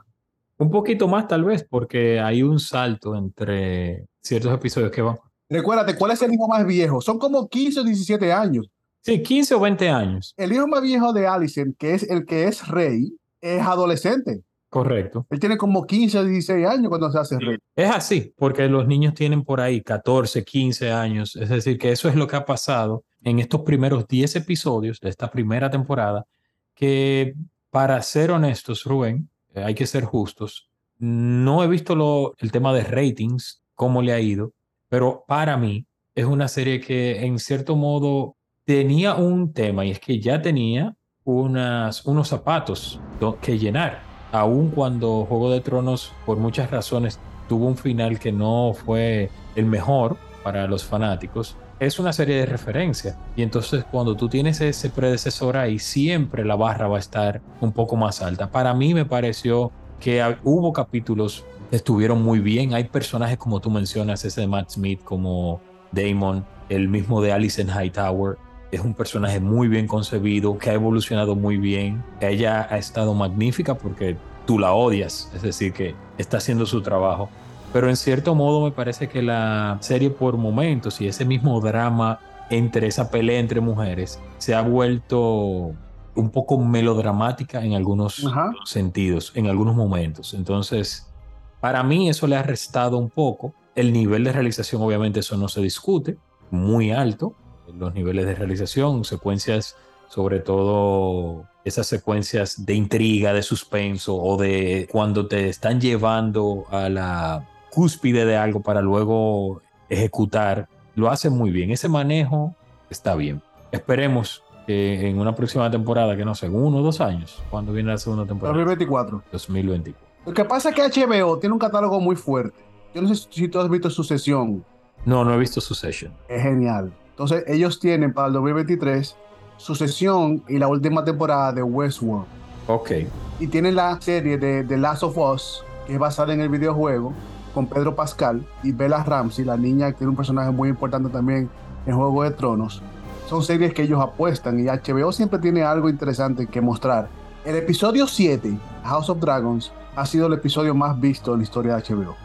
Un 0.58 0.70
poquito 0.70 1.08
más 1.08 1.30
tal 1.30 1.46
vez, 1.46 1.66
porque 1.70 2.20
hay 2.20 2.44
un 2.44 2.60
salto 2.60 3.16
entre 3.16 4.08
ciertos 4.22 4.54
episodios 4.54 4.92
que 4.92 5.02
van. 5.02 5.16
Recuérdate, 5.48 5.96
¿cuál 5.96 6.12
es 6.12 6.22
el 6.24 6.34
hijo 6.34 6.50
más 6.50 6.66
viejo? 6.66 7.00
Son 7.00 7.20
como 7.20 7.48
15 7.48 7.80
o 7.80 7.84
17 7.86 8.34
años. 8.34 8.70
Sí, 9.00 9.24
15 9.24 9.56
o 9.56 9.62
20 9.62 9.88
años. 9.88 10.34
El 10.36 10.52
hijo 10.52 10.68
más 10.68 10.82
viejo 10.82 11.14
de 11.14 11.26
Alicent, 11.26 11.78
que 11.78 11.94
es 11.94 12.04
el 12.04 12.26
que 12.26 12.50
es 12.50 12.68
rey, 12.68 13.16
es 13.40 13.62
adolescente. 13.62 14.44
Correcto. 14.76 15.26
Él 15.30 15.40
tiene 15.40 15.56
como 15.56 15.86
15 15.86 16.20
o 16.20 16.26
16 16.26 16.68
años 16.68 16.90
cuando 16.90 17.10
se 17.10 17.18
hace 17.18 17.40
rey. 17.40 17.58
Es 17.78 17.90
así, 17.90 18.34
porque 18.36 18.68
los 18.68 18.86
niños 18.86 19.14
tienen 19.14 19.46
por 19.46 19.62
ahí 19.62 19.82
14, 19.82 20.44
15 20.44 20.92
años. 20.92 21.38
Es 21.38 21.48
decir, 21.48 21.78
que 21.78 21.94
eso 21.94 22.10
es 22.10 22.16
lo 22.16 22.28
que 22.28 22.36
ha 22.36 22.44
pasado 22.44 23.06
en 23.24 23.40
estos 23.40 23.62
primeros 23.62 24.06
10 24.06 24.36
episodios 24.36 25.00
de 25.00 25.08
esta 25.08 25.32
primera 25.32 25.70
temporada, 25.70 26.26
que 26.74 27.36
para 27.70 28.02
ser 28.02 28.32
honestos, 28.32 28.84
Rubén, 28.84 29.30
eh, 29.54 29.64
hay 29.64 29.76
que 29.76 29.88
ser 29.88 30.04
justos. 30.04 30.70
No 30.98 31.64
he 31.64 31.70
visto 31.70 31.96
lo, 31.96 32.34
el 32.40 32.52
tema 32.52 32.74
de 32.74 32.84
ratings, 32.84 33.64
cómo 33.76 34.02
le 34.02 34.12
ha 34.12 34.20
ido, 34.20 34.52
pero 34.90 35.24
para 35.26 35.56
mí 35.56 35.86
es 36.16 36.26
una 36.26 36.50
serie 36.50 36.82
que 36.82 37.26
en 37.26 37.40
cierto 37.40 37.78
modo 37.78 38.36
tenía 38.66 39.16
un 39.16 39.54
tema 39.54 39.86
y 39.86 39.92
es 39.92 40.02
que 40.02 40.20
ya 40.20 40.42
tenía 40.42 40.98
unas, 41.24 42.06
unos 42.06 42.28
zapatos 42.28 43.00
que 43.42 43.58
llenar, 43.58 44.15
aun 44.40 44.70
cuando 44.70 45.26
Juego 45.26 45.52
de 45.52 45.62
Tronos 45.62 46.12
por 46.26 46.38
muchas 46.38 46.72
razones 46.72 47.20
tuvo 47.48 47.68
un 47.68 47.78
final 47.78 48.20
que 48.20 48.32
no 48.32 48.74
fue 48.74 49.30
el 49.56 49.66
mejor 49.66 50.18
para 50.44 50.68
los 50.68 50.84
fanáticos. 50.84 51.56
Es 51.80 52.00
una 52.00 52.14
serie 52.14 52.38
de 52.38 52.46
referencia 52.46 53.18
y 53.36 53.42
entonces 53.42 53.84
cuando 53.92 54.16
tú 54.16 54.30
tienes 54.30 54.62
ese 54.62 54.90
predecesor 54.90 55.58
ahí 55.58 55.78
siempre 55.80 56.46
la 56.46 56.56
barra 56.56 56.88
va 56.88 56.98
a 56.98 57.00
estar 57.00 57.42
un 57.60 57.72
poco 57.72 57.96
más 57.96 58.22
alta. 58.22 58.50
Para 58.50 58.74
mí 58.74 58.94
me 58.94 59.06
pareció 59.06 59.72
que 60.00 60.24
hubo 60.44 60.72
capítulos 60.72 61.44
que 61.70 61.76
estuvieron 61.76 62.22
muy 62.22 62.40
bien. 62.40 62.74
Hay 62.74 62.86
personajes 62.86 63.38
como 63.38 63.60
tú 63.60 63.70
mencionas, 63.70 64.24
ese 64.24 64.42
de 64.42 64.48
Matt 64.48 64.70
Smith 64.72 65.04
como 65.04 65.60
Damon, 65.92 66.46
el 66.70 66.88
mismo 66.88 67.22
de 67.22 67.34
Alice 67.34 67.62
in 67.62 67.70
Hightower, 67.70 68.38
es 68.72 68.82
un 68.82 68.94
personaje 68.94 69.40
muy 69.40 69.68
bien 69.68 69.88
concebido, 69.88 70.58
que 70.58 70.70
ha 70.70 70.74
evolucionado 70.74 71.36
muy 71.36 71.58
bien. 71.58 72.04
Ella 72.20 72.68
ha 72.70 72.78
estado 72.78 73.14
magnífica 73.14 73.76
porque 73.76 74.18
tú 74.46 74.60
la 74.60 74.74
odias, 74.74 75.32
es 75.34 75.42
decir, 75.42 75.74
que 75.74 75.96
está 76.18 76.38
haciendo 76.38 76.66
su 76.66 76.82
trabajo. 76.82 77.30
Pero 77.74 77.90
en 77.90 77.98
cierto 77.98 78.36
modo 78.36 78.64
me 78.64 78.72
parece 78.72 79.10
que 79.10 79.22
la 79.22 79.78
serie 79.82 80.10
por 80.10 80.38
momentos 80.38 81.02
y 81.02 81.08
ese 81.08 81.26
mismo 81.26 81.60
drama 81.62 82.20
entre 82.50 82.88
esa 82.88 83.10
pelea 83.10 83.40
entre 83.40 83.60
mujeres 83.60 84.20
se 84.38 84.54
ha 84.54 84.62
vuelto 84.62 85.74
un 86.16 86.30
poco 86.30 86.58
melodramática 86.58 87.64
en 87.64 87.74
algunos 87.74 88.26
Ajá. 88.26 88.52
sentidos, 88.64 89.32
en 89.36 89.48
algunos 89.48 89.76
momentos. 89.76 90.34
Entonces, 90.34 91.12
para 91.60 91.84
mí 91.84 92.10
eso 92.10 92.28
le 92.28 92.38
ha 92.38 92.44
restado 92.44 92.98
un 92.98 93.10
poco. 93.10 93.54
El 93.76 93.92
nivel 93.92 94.24
de 94.24 94.32
realización, 94.32 94.82
obviamente, 94.82 95.20
eso 95.20 95.36
no 95.36 95.50
se 95.50 95.62
discute, 95.62 96.18
muy 96.52 96.92
alto 96.92 97.36
los 97.78 97.94
niveles 97.94 98.26
de 98.26 98.36
realización, 98.36 99.04
secuencias, 99.04 99.76
sobre 100.10 100.40
todo 100.40 101.46
esas 101.64 101.88
secuencias 101.88 102.66
de 102.66 102.74
intriga, 102.76 103.34
de 103.34 103.42
suspenso 103.42 104.16
o 104.16 104.38
de 104.38 104.88
cuando 104.92 105.28
te 105.28 105.50
están 105.50 105.82
llevando 105.82 106.66
a 106.70 106.90
la 106.90 107.48
cúspide 107.72 108.26
de 108.26 108.38
algo 108.38 108.62
para 108.62 108.82
luego 108.82 109.62
ejecutar, 109.90 110.68
lo 110.96 111.10
hace 111.10 111.30
muy 111.30 111.52
bien. 111.52 111.72
Ese 111.72 111.90
manejo 111.90 112.56
está 112.90 113.16
bien. 113.16 113.42
Esperemos 113.72 114.44
que 114.66 115.10
en 115.10 115.20
una 115.20 115.36
próxima 115.36 115.70
temporada, 115.70 116.16
que 116.16 116.26
no 116.26 116.36
sé, 116.36 116.50
uno 116.50 116.78
o 116.78 116.82
dos 116.82 117.02
años, 117.02 117.44
cuando 117.50 117.74
viene 117.74 117.92
la 117.92 117.98
segunda 117.98 118.26
temporada, 118.26 118.58
2024. 118.58 119.24
2024. 119.32 120.06
Lo 120.26 120.34
que 120.34 120.46
pasa 120.46 120.70
es 120.70 120.76
que 120.76 120.82
HBO 120.82 121.38
tiene 121.38 121.54
un 121.54 121.60
catálogo 121.60 122.00
muy 122.00 122.16
fuerte. 122.16 122.64
Yo 122.94 123.02
no 123.02 123.14
sé 123.14 123.28
si 123.30 123.48
tú 123.48 123.60
has 123.60 123.70
visto 123.70 123.90
Sucesión. 123.90 124.64
No, 125.06 125.24
no 125.24 125.34
he 125.34 125.38
visto 125.38 125.62
Succession. 125.62 126.14
Es 126.28 126.42
genial. 126.42 126.92
Entonces, 127.16 127.46
ellos 127.48 127.80
tienen 127.80 128.14
para 128.14 128.28
el 128.28 128.34
2023 128.34 129.16
Sucesión 129.56 130.44
y 130.50 130.58
la 130.58 130.68
última 130.68 131.06
temporada 131.06 131.54
de 131.54 131.64
Westworld. 131.64 132.26
Ok. 132.68 132.92
Y 133.40 133.48
tienen 133.48 133.76
la 133.76 134.00
serie 134.02 134.38
de 134.38 134.66
The 134.66 134.76
Last 134.76 135.04
of 135.04 135.18
Us, 135.18 135.64
que 135.88 135.94
es 135.94 136.00
basada 136.00 136.34
en 136.34 136.42
el 136.42 136.50
videojuego, 136.50 137.14
con 137.54 137.68
Pedro 137.68 137.96
Pascal 137.96 138.46
y 138.64 138.74
Bella 138.74 139.02
Ramsey, 139.02 139.46
la 139.46 139.56
niña 139.56 139.94
que 139.94 140.00
tiene 140.00 140.10
un 140.10 140.18
personaje 140.18 140.52
muy 140.52 140.68
importante 140.68 141.10
también 141.10 141.50
en 141.86 141.96
Juego 141.96 142.24
de 142.24 142.32
Tronos. 142.32 142.82
Son 143.30 143.42
series 143.42 143.74
que 143.74 143.84
ellos 143.84 144.02
apuestan 144.02 144.60
y 144.60 144.66
HBO 144.66 145.14
siempre 145.14 145.40
tiene 145.40 145.64
algo 145.64 145.88
interesante 145.88 146.48
que 146.48 146.60
mostrar. 146.60 147.08
El 147.46 147.56
episodio 147.56 148.08
7, 148.08 148.58
House 148.84 149.10
of 149.10 149.22
Dragons, 149.22 149.72
ha 149.96 150.06
sido 150.06 150.28
el 150.28 150.34
episodio 150.34 150.76
más 150.76 151.00
visto 151.00 151.32
en 151.32 151.40
la 151.40 151.44
historia 151.44 151.78
de 151.78 151.96
HBO. 151.96 152.16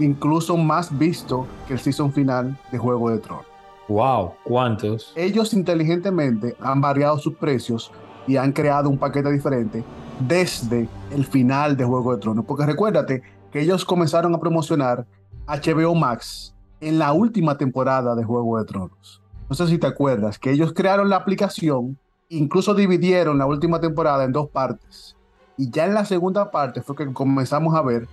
Incluso 0.00 0.56
más 0.56 0.96
visto 0.96 1.46
que 1.66 1.74
el 1.74 1.80
season 1.80 2.12
final 2.12 2.58
de 2.72 2.78
Juego 2.78 3.10
de 3.10 3.18
Tronos. 3.18 3.57
Wow, 3.88 4.34
¿cuántos? 4.44 5.12
Ellos 5.16 5.54
inteligentemente 5.54 6.54
han 6.60 6.80
variado 6.80 7.18
sus 7.18 7.34
precios 7.34 7.90
y 8.26 8.36
han 8.36 8.52
creado 8.52 8.90
un 8.90 8.98
paquete 8.98 9.32
diferente 9.32 9.82
desde 10.20 10.88
el 11.10 11.24
final 11.24 11.76
de 11.76 11.84
Juego 11.84 12.14
de 12.14 12.20
Tronos. 12.20 12.44
Porque 12.44 12.66
recuérdate 12.66 13.22
que 13.50 13.60
ellos 13.62 13.86
comenzaron 13.86 14.34
a 14.34 14.38
promocionar 14.38 15.06
HBO 15.46 15.94
Max 15.94 16.54
en 16.80 16.98
la 16.98 17.12
última 17.12 17.56
temporada 17.56 18.14
de 18.14 18.24
Juego 18.24 18.58
de 18.58 18.66
Tronos. 18.66 19.22
No 19.48 19.56
sé 19.56 19.66
si 19.66 19.78
te 19.78 19.86
acuerdas 19.86 20.38
que 20.38 20.50
ellos 20.50 20.74
crearon 20.74 21.08
la 21.08 21.16
aplicación, 21.16 21.98
incluso 22.28 22.74
dividieron 22.74 23.38
la 23.38 23.46
última 23.46 23.80
temporada 23.80 24.24
en 24.24 24.32
dos 24.32 24.50
partes. 24.50 25.16
Y 25.56 25.70
ya 25.70 25.86
en 25.86 25.94
la 25.94 26.04
segunda 26.04 26.50
parte 26.50 26.82
fue 26.82 26.94
que 26.94 27.10
comenzamos 27.12 27.74
a 27.74 27.80
ver 27.80 28.06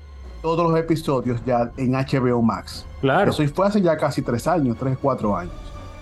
todos 0.45 0.69
los 0.69 0.79
episodios 0.79 1.41
ya 1.43 1.71
en 1.75 1.93
HBO 1.93 2.39
Max. 2.39 2.85
Claro. 3.01 3.31
Eso 3.31 3.43
fue 3.47 3.65
hace 3.65 3.81
ya 3.81 3.97
casi 3.97 4.21
tres 4.21 4.45
años, 4.45 4.77
tres, 4.79 4.95
cuatro 5.01 5.35
años. 5.35 5.55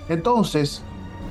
Entonces, 0.10 0.84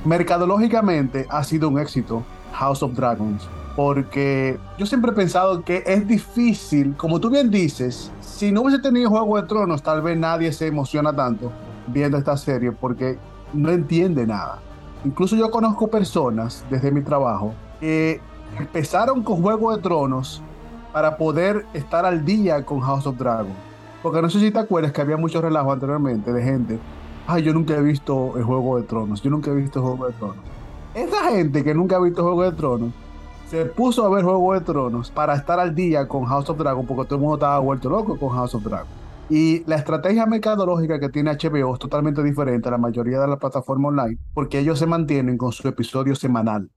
mercadológicamente 0.03 1.27
ha 1.29 1.43
sido 1.43 1.69
un 1.69 1.77
éxito 1.77 2.23
House 2.53 2.81
of 2.81 2.95
Dragons. 2.95 3.47
Porque 3.75 4.57
yo 4.79 4.87
siempre 4.87 5.11
he 5.11 5.13
pensado 5.13 5.63
que 5.63 5.83
es 5.85 6.07
difícil, 6.07 6.95
como 6.97 7.19
tú 7.19 7.29
bien 7.29 7.51
dices, 7.51 8.11
si 8.19 8.51
no 8.51 8.61
hubiese 8.61 8.81
tenido 8.81 9.11
Juego 9.11 9.39
de 9.39 9.47
Tronos, 9.47 9.83
tal 9.83 10.01
vez 10.01 10.17
nadie 10.17 10.51
se 10.51 10.65
emociona 10.65 11.15
tanto 11.15 11.51
viendo 11.85 12.17
esta 12.17 12.35
serie 12.35 12.71
porque 12.71 13.19
no 13.53 13.69
entiende 13.69 14.25
nada. 14.25 14.57
Incluso 15.05 15.35
yo 15.35 15.51
conozco 15.51 15.87
personas 15.87 16.65
desde 16.67 16.91
mi 16.91 17.03
trabajo 17.03 17.53
que 17.79 18.21
empezaron 18.57 19.21
con 19.21 19.39
Juego 19.43 19.75
de 19.75 19.83
Tronos 19.83 20.41
para 20.93 21.17
poder 21.17 21.65
estar 21.73 22.05
al 22.05 22.23
día 22.23 22.63
con 22.65 22.79
House 22.79 23.05
of 23.07 23.17
Dragons. 23.17 23.55
Porque 24.01 24.21
no 24.21 24.29
sé 24.29 24.39
si 24.39 24.51
te 24.51 24.59
acuerdas 24.59 24.91
que 24.91 25.01
había 25.01 25.17
mucho 25.17 25.41
relajo 25.41 25.71
anteriormente 25.71 26.31
de 26.31 26.43
gente. 26.43 26.79
Ay, 27.27 27.43
yo 27.43 27.53
nunca 27.53 27.73
he 27.75 27.81
visto 27.81 28.37
el 28.37 28.43
Juego 28.43 28.77
de 28.77 28.83
Tronos. 28.83 29.21
Yo 29.21 29.29
nunca 29.29 29.49
he 29.51 29.55
visto 29.55 29.81
Juego 29.81 30.07
de 30.07 30.13
Tronos. 30.13 30.37
Esa 30.93 31.31
gente 31.31 31.63
que 31.63 31.73
nunca 31.73 31.95
ha 31.95 31.99
visto 31.99 32.21
Juego 32.23 32.43
de 32.43 32.51
Tronos 32.51 32.91
se 33.49 33.65
puso 33.65 34.05
a 34.05 34.09
ver 34.09 34.23
Juego 34.23 34.53
de 34.53 34.61
Tronos 34.61 35.09
para 35.11 35.35
estar 35.35 35.59
al 35.59 35.73
día 35.73 36.07
con 36.07 36.25
House 36.25 36.49
of 36.49 36.57
Dragons 36.57 36.87
porque 36.87 37.05
todo 37.05 37.15
el 37.15 37.21
mundo 37.21 37.35
estaba 37.35 37.59
vuelto 37.59 37.89
loco 37.89 38.17
con 38.17 38.29
House 38.29 38.53
of 38.55 38.63
Dragons. 38.63 38.91
Y 39.29 39.63
la 39.67 39.77
estrategia 39.77 40.25
mercadológica 40.25 40.99
que 40.99 41.09
tiene 41.09 41.31
HBO 41.31 41.73
es 41.73 41.79
totalmente 41.79 42.21
diferente 42.21 42.67
a 42.67 42.71
la 42.71 42.77
mayoría 42.77 43.19
de 43.19 43.27
las 43.27 43.39
plataformas 43.39 43.89
online 43.89 44.17
porque 44.33 44.59
ellos 44.59 44.77
se 44.77 44.85
mantienen 44.85 45.37
con 45.37 45.51
su 45.53 45.65
episodio 45.67 46.13
semanal. 46.15 46.69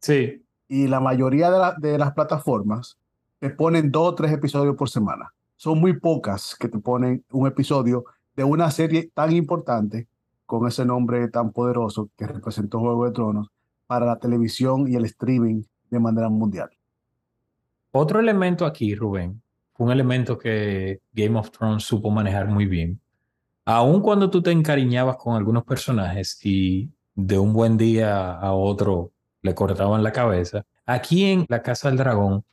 Sí. 0.00 0.42
Y 0.68 0.88
la 0.88 0.98
mayoría 1.00 1.50
de, 1.50 1.58
la- 1.58 1.74
de 1.78 1.96
las 1.96 2.12
plataformas 2.12 2.98
te 3.38 3.50
ponen 3.50 3.90
dos 3.90 4.08
o 4.08 4.14
tres 4.14 4.32
episodios 4.32 4.76
por 4.76 4.88
semana. 4.88 5.32
Son 5.56 5.78
muy 5.78 5.98
pocas 5.98 6.54
que 6.58 6.68
te 6.68 6.78
ponen 6.78 7.24
un 7.30 7.46
episodio 7.46 8.04
de 8.34 8.44
una 8.44 8.70
serie 8.70 9.10
tan 9.14 9.32
importante 9.32 10.08
con 10.44 10.66
ese 10.68 10.84
nombre 10.84 11.28
tan 11.28 11.52
poderoso 11.52 12.10
que 12.16 12.26
representó 12.26 12.78
Juego 12.80 13.06
de 13.06 13.12
Tronos 13.12 13.48
para 13.86 14.06
la 14.06 14.18
televisión 14.18 14.86
y 14.88 14.94
el 14.94 15.04
streaming 15.06 15.62
de 15.90 15.98
manera 15.98 16.28
mundial. 16.28 16.70
Otro 17.90 18.20
elemento 18.20 18.66
aquí, 18.66 18.94
Rubén, 18.94 19.40
un 19.78 19.90
elemento 19.90 20.38
que 20.38 21.00
Game 21.12 21.38
of 21.38 21.50
Thrones 21.50 21.84
supo 21.84 22.10
manejar 22.10 22.48
muy 22.48 22.66
bien. 22.66 23.00
Aun 23.64 24.00
cuando 24.00 24.30
tú 24.30 24.42
te 24.42 24.52
encariñabas 24.52 25.16
con 25.16 25.34
algunos 25.34 25.64
personajes 25.64 26.38
y 26.44 26.90
de 27.14 27.38
un 27.38 27.52
buen 27.52 27.76
día 27.76 28.32
a 28.32 28.52
otro 28.52 29.12
le 29.42 29.54
cortaban 29.54 30.02
la 30.02 30.12
cabeza, 30.12 30.64
aquí 30.84 31.24
en 31.24 31.46
La 31.48 31.62
Casa 31.62 31.88
del 31.88 31.98
Dragón 31.98 32.44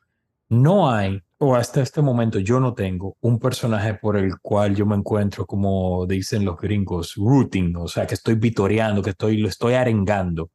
no 0.49 0.91
hay, 0.91 1.21
o 1.37 1.55
hasta 1.55 1.81
este 1.81 2.01
momento 2.01 2.39
yo 2.39 2.59
no 2.59 2.73
tengo, 2.73 3.17
un 3.21 3.39
personaje 3.39 3.93
por 3.95 4.17
el 4.17 4.39
cual 4.39 4.75
yo 4.75 4.85
me 4.85 4.95
encuentro, 4.95 5.45
como 5.45 6.05
dicen 6.05 6.45
los 6.45 6.57
gringos, 6.57 7.15
rooting, 7.15 7.75
o 7.77 7.87
sea, 7.87 8.07
que 8.07 8.13
estoy 8.15 8.35
vitoreando, 8.35 9.01
que 9.01 9.11
estoy, 9.11 9.37
lo 9.37 9.49
estoy 9.49 9.73
arengando. 9.73 10.49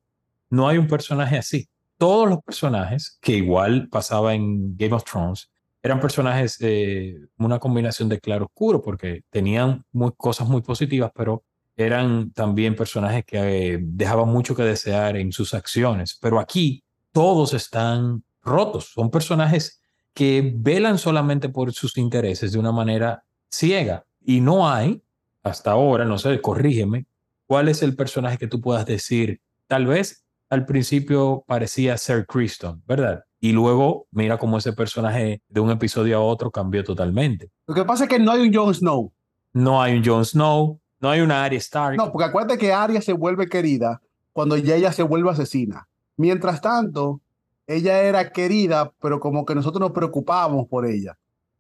No 0.51 0.69
hay 0.69 0.79
un 0.79 0.87
personaje 0.87 1.37
así 1.39 1.69
todos 1.99 2.29
los 2.29 2.43
personajes, 2.43 3.19
que 3.21 3.33
igual 3.33 3.89
pasaba 3.91 4.33
en 4.33 4.77
Game 4.77 4.95
of 4.95 5.05
Thrones, 5.05 5.51
eran 5.83 6.01
personajes, 6.01 6.57
eh, 6.61 7.17
una 7.37 7.59
combinación 7.59 8.09
de 8.09 8.21
claro 8.21 8.47
oscuro, 8.47 8.81
porque 8.81 9.23
tenían 9.31 9.85
muy, 9.93 10.13
cosas 10.17 10.49
muy 10.49 10.63
positivas, 10.63 11.11
pero 11.15 11.45
eran 11.77 12.33
también 12.33 12.75
personajes 12.75 13.25
que 13.25 13.75
eh, 13.75 13.79
dejaban 13.81 14.29
mucho 14.29 14.55
que 14.55 14.63
desear 14.63 15.17
en 15.17 15.33
sus 15.33 15.55
acciones. 15.55 16.19
Pero 16.21 16.41
aquí 16.41 16.83
todos 17.13 17.53
están 17.53 18.25
rotos, 18.49 18.91
son 18.93 19.11
personajes 19.11 19.81
que 20.15 20.53
velan 20.57 20.99
solamente 20.99 21.49
por 21.49 21.73
sus 21.73 21.97
intereses 21.97 22.53
de 22.53 22.59
una 22.59 22.73
manera 22.73 23.23
ciega. 23.49 24.05
Y 24.25 24.41
no 24.41 24.69
hay, 24.69 25.03
hasta 25.43 25.71
ahora, 25.71 26.05
no 26.05 26.19
sé, 26.19 26.41
corrígeme, 26.41 27.07
cuál 27.47 27.69
es 27.69 27.83
el 27.83 27.95
personaje 27.95 28.39
que 28.39 28.47
tú 28.47 28.61
puedas 28.61 28.85
decir, 28.85 29.41
tal 29.67 29.87
vez 29.87 30.25
al 30.51 30.67
principio 30.67 31.45
parecía 31.47 31.97
ser 31.97 32.27
Criston, 32.27 32.83
¿verdad? 32.87 33.25
Y 33.41 33.53
luego 33.53 34.07
mira 34.11 34.39
cómo 34.39 34.59
ese 34.59 34.73
personaje 34.73 35.43
de 35.49 35.61
un 35.61 35.71
episodio 35.71 36.19
a 36.19 36.21
otro 36.21 36.51
cambió 36.51 36.83
totalmente. 36.83 37.51
Lo 37.67 37.75
que 37.75 37.85
pasa 37.85 38.05
es 38.05 38.11
que 38.11 38.19
no 38.19 38.33
hay 38.33 38.41
un 38.41 38.53
Jon 38.53 38.75
Snow. 38.75 39.13
No 39.53 39.81
hay 39.81 39.97
un 39.97 40.05
Jon 40.05 40.25
Snow, 40.25 40.81
no 41.01 41.11
hay 41.11 41.21
una 41.21 41.45
Arya 41.45 41.59
Stark. 41.59 41.97
No, 41.97 42.11
porque 42.11 42.27
acuérdate 42.27 42.59
que 42.59 42.73
Arya 42.73 43.01
se 43.01 43.13
vuelve 43.13 43.49
querida 43.49 44.01
cuando 44.33 44.57
ya 44.57 44.75
ella 44.75 44.93
se 44.93 45.03
vuelve 45.03 45.31
asesina. 45.31 45.89
Mientras 46.17 46.61
tanto, 46.61 47.21
ella 47.69 48.03
era 48.03 48.33
querida, 48.33 48.93
pero 49.01 49.21
como 49.21 49.45
que 49.45 49.55
nosotros 49.55 49.81
nos 49.81 49.93
preocupábamos 49.93 50.67
por 50.67 50.87
ella. 50.87 51.17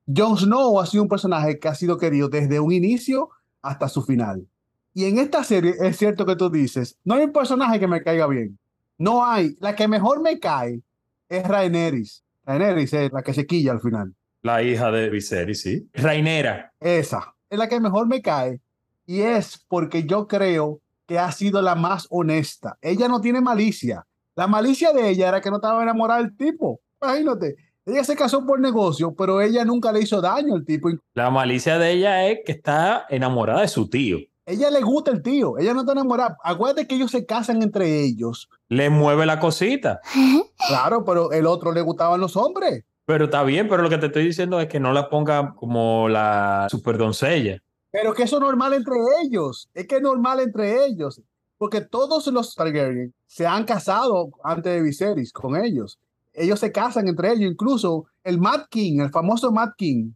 Jon 0.07 0.39
Snow 0.39 0.81
ha 0.81 0.87
sido 0.87 1.03
un 1.03 1.09
personaje 1.09 1.59
que 1.59 1.69
ha 1.69 1.75
sido 1.75 1.99
querido 1.99 2.29
desde 2.29 2.59
un 2.59 2.73
inicio 2.73 3.29
hasta 3.63 3.89
su 3.89 4.03
final. 4.03 4.49
Y 4.95 5.05
en 5.05 5.19
esta 5.19 5.45
serie 5.45 5.75
es 5.79 5.99
cierto 5.99 6.25
que 6.25 6.35
tú 6.35 6.51
dices, 6.51 6.99
no 7.05 7.15
hay 7.15 7.25
un 7.25 7.33
personaje 7.33 7.79
que 7.79 7.87
me 7.87 8.03
caiga 8.03 8.27
bien. 8.27 8.59
No 8.97 9.25
hay. 9.25 9.55
La 9.61 9.77
que 9.77 9.87
mejor 9.87 10.23
me 10.23 10.41
cae 10.41 10.81
es 11.29 11.47
Rhaenerys. 11.47 12.25
Rhaenerys 12.45 12.93
es 12.95 13.13
la 13.13 13.23
que 13.23 13.35
se 13.35 13.47
quilla 13.47 13.73
al 13.73 13.81
final. 13.81 14.15
La 14.43 14.63
hija 14.63 14.91
de 14.91 15.11
Viserys, 15.11 15.61
sí. 15.61 15.91
Rainera. 15.93 16.73
Esa 16.81 17.35
es 17.51 17.59
la 17.59 17.69
que 17.69 17.81
mejor 17.81 18.07
me 18.09 18.23
cae. 18.23 18.61
Y 19.05 19.21
es 19.21 19.65
porque 19.69 20.05
yo 20.05 20.27
creo 20.27 20.81
que 21.07 21.19
ha 21.19 21.31
sido 21.33 21.61
la 21.61 21.75
más 21.75 22.07
honesta. 22.09 22.79
Ella 22.81 23.09
no 23.09 23.21
tiene 23.21 23.43
malicia. 23.43 24.07
La 24.39 24.47
malicia 24.47 24.93
de 24.93 25.11
ella 25.11 25.27
era 25.27 25.41
que 25.41 25.51
no 25.51 25.57
estaba 25.57 25.83
enamorada 25.83 26.21
del 26.23 26.37
tipo. 26.37 26.81
Imagínate. 27.03 27.57
Ella 27.85 28.05
se 28.05 28.15
casó 28.15 28.47
por 28.47 28.61
negocio, 28.61 29.13
pero 29.13 29.41
ella 29.41 29.65
nunca 29.65 29.91
le 29.91 29.99
hizo 29.99 30.21
daño 30.21 30.55
al 30.55 30.65
tipo. 30.65 30.91
La 31.15 31.29
malicia 31.29 31.77
de 31.77 31.91
ella 31.91 32.25
es 32.29 32.39
que 32.47 32.53
está 32.53 33.05
enamorada 33.09 33.63
de 33.63 33.67
su 33.67 33.91
tío. 33.91 34.19
Ella 34.47 34.71
le 34.71 34.81
gusta 34.81 35.11
el 35.11 35.23
tío. 35.23 35.59
Ella 35.59 35.75
no 35.75 35.81
está 35.81 35.91
enamorada. 35.91 36.37
Acuérdate 36.45 36.87
que 36.87 36.95
ellos 36.95 37.11
se 37.11 37.27
casan 37.27 37.65
entre 37.65 38.05
ellos. 38.05 38.49
Le 38.69 38.91
mueve 38.91 39.27
la 39.27 39.41
cosita. 39.41 40.01
Claro, 40.69 41.05
pero 41.05 41.33
el 41.33 41.47
otro 41.47 41.73
le 41.73 41.81
gustaban 41.81 42.21
los 42.21 42.37
hombres. 42.37 42.85
Pero 43.07 43.25
está 43.25 43.43
bien, 43.43 43.69
pero 43.69 43.83
lo 43.83 43.89
que 43.89 43.99
te 43.99 44.07
estoy 44.07 44.25
diciendo 44.25 44.61
es 44.61 44.69
que 44.69 44.79
no 44.79 44.93
la 44.93 45.09
ponga 45.09 45.57
como 45.57 46.09
la 46.09 46.69
superdoncella. 46.71 47.61
Pero 47.91 48.15
que 48.15 48.23
eso 48.23 48.37
es 48.37 48.43
normal 48.43 48.75
entre 48.75 48.95
ellos. 49.25 49.69
Es 49.75 49.89
que 49.89 49.97
es 49.97 50.03
normal 50.03 50.39
entre 50.39 50.85
ellos. 50.85 51.23
Porque 51.59 51.81
todos 51.81 52.27
los 52.29 52.55
Targaryen 52.55 53.13
se 53.27 53.47
han 53.47 53.65
casado 53.65 54.31
antes 54.45 54.73
de 54.73 54.81
Viserys 54.83 55.33
con 55.33 55.57
ellos. 55.57 55.99
Ellos 56.33 56.61
se 56.61 56.71
casan 56.71 57.09
entre 57.09 57.33
ellos. 57.33 57.51
Incluso 57.51 58.07
el 58.23 58.39
Mad 58.39 58.67
King, 58.71 59.01
el 59.01 59.11
famoso 59.11 59.51
Mad 59.51 59.71
King, 59.77 60.13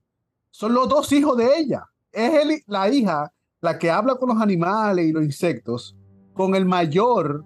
son 0.50 0.72
los 0.74 0.88
dos 0.88 1.10
hijos 1.12 1.36
de 1.36 1.58
ella. 1.58 1.84
Es 2.12 2.62
la 2.66 2.88
hija 2.88 3.32
la 3.60 3.78
que 3.78 3.90
habla 3.90 4.14
con 4.16 4.28
los 4.28 4.40
animales 4.40 5.06
y 5.06 5.12
los 5.12 5.24
insectos 5.24 5.96
con 6.34 6.54
el 6.54 6.64
mayor 6.64 7.44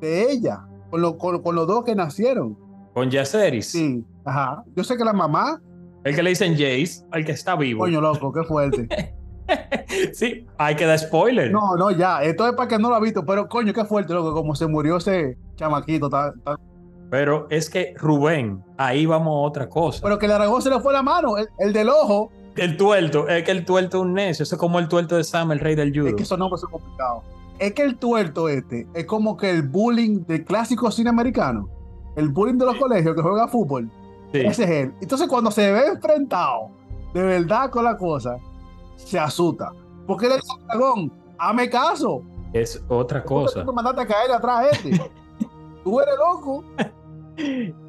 de 0.00 0.30
ella, 0.32 0.66
con, 0.90 1.00
lo- 1.02 1.16
con- 1.18 1.42
con 1.42 1.54
los 1.54 1.66
dos 1.66 1.84
que 1.84 1.94
nacieron. 1.94 2.56
Con 2.94 3.10
Jaceris. 3.10 3.66
Sí, 3.70 4.04
ajá. 4.24 4.62
Yo 4.76 4.84
sé 4.84 4.96
que 4.96 5.04
la 5.04 5.12
mamá, 5.12 5.60
El 6.04 6.14
que 6.14 6.22
le 6.22 6.30
dicen 6.30 6.52
Jace, 6.52 7.04
al 7.10 7.24
que 7.24 7.32
está 7.32 7.56
vivo. 7.56 7.80
coño 7.80 8.00
loco, 8.00 8.32
qué 8.32 8.42
fuerte. 8.44 8.88
sí, 10.12 10.46
hay 10.58 10.76
que 10.76 10.86
dar 10.86 10.98
spoiler. 10.98 11.50
No, 11.50 11.76
no, 11.76 11.90
ya. 11.90 12.22
Esto 12.22 12.46
es 12.46 12.54
para 12.54 12.68
que 12.68 12.78
no 12.78 12.88
lo 12.88 12.94
ha 12.94 13.00
visto, 13.00 13.24
pero 13.24 13.48
coño, 13.48 13.72
qué 13.72 13.84
fuerte, 13.84 14.12
loco, 14.12 14.32
como 14.32 14.54
se 14.54 14.66
murió 14.66 14.96
ese 14.96 15.36
chamaquito. 15.56 16.08
Pero 17.10 17.46
es 17.50 17.68
que 17.68 17.94
Rubén, 17.98 18.64
ahí 18.78 19.04
vamos 19.06 19.28
a 19.28 19.48
otra 19.48 19.68
cosa. 19.68 20.00
Pero 20.02 20.18
que 20.18 20.26
le 20.26 20.34
Aragón 20.34 20.62
se 20.62 20.70
le 20.70 20.80
fue 20.80 20.92
la 20.92 21.02
mano, 21.02 21.36
el, 21.36 21.48
el 21.58 21.72
del 21.72 21.88
ojo. 21.88 22.30
el 22.56 22.76
tuerto, 22.76 23.28
es 23.28 23.44
que 23.44 23.50
el 23.50 23.64
tuerto 23.64 23.98
es 23.98 24.02
un 24.02 24.14
necio. 24.14 24.44
Eso 24.44 24.54
es 24.54 24.58
como 24.58 24.78
el 24.78 24.88
tuerto 24.88 25.16
de 25.16 25.24
Sam, 25.24 25.52
el 25.52 25.60
rey 25.60 25.74
del 25.74 25.92
judo. 25.92 26.08
Es 26.08 26.14
que 26.14 26.22
esos 26.22 26.38
nombres 26.38 26.60
son 26.60 26.70
complicados. 26.70 27.24
Es 27.58 27.74
que 27.74 27.82
el 27.82 27.98
tuerto 27.98 28.48
este 28.48 28.86
es 28.94 29.04
como 29.04 29.36
que 29.36 29.50
el 29.50 29.62
bullying 29.62 30.24
del 30.26 30.44
clásico 30.44 30.90
cine 30.90 31.10
americano. 31.10 31.68
El 32.16 32.30
bullying 32.30 32.58
de 32.58 32.66
los 32.66 32.76
colegios 32.76 33.14
que 33.14 33.22
juega 33.22 33.46
fútbol. 33.46 33.90
Sí. 34.32 34.40
Ese 34.40 34.64
es 34.64 34.70
él. 34.70 34.94
Entonces, 35.00 35.28
cuando 35.28 35.50
se 35.50 35.70
ve 35.70 35.88
enfrentado 35.88 36.70
de 37.12 37.22
verdad 37.22 37.70
con 37.70 37.84
la 37.84 37.96
cosa, 37.96 38.38
se 39.04 39.18
asusta. 39.18 39.72
Porque 40.06 40.28
le 40.28 40.36
dice 40.36 40.52
al 40.60 40.66
dragón, 40.78 41.12
hazme 41.38 41.70
caso. 41.70 42.22
Es 42.52 42.82
otra 42.88 43.24
¿Cómo 43.24 43.42
cosa. 43.42 43.64
Tú 43.64 43.72
mandaste 43.72 44.00
a 44.02 44.06
caer 44.06 44.32
atrás 44.32 44.66
este. 44.72 44.90
Tú 45.84 46.00
eres 46.00 46.14
loco. 46.18 46.64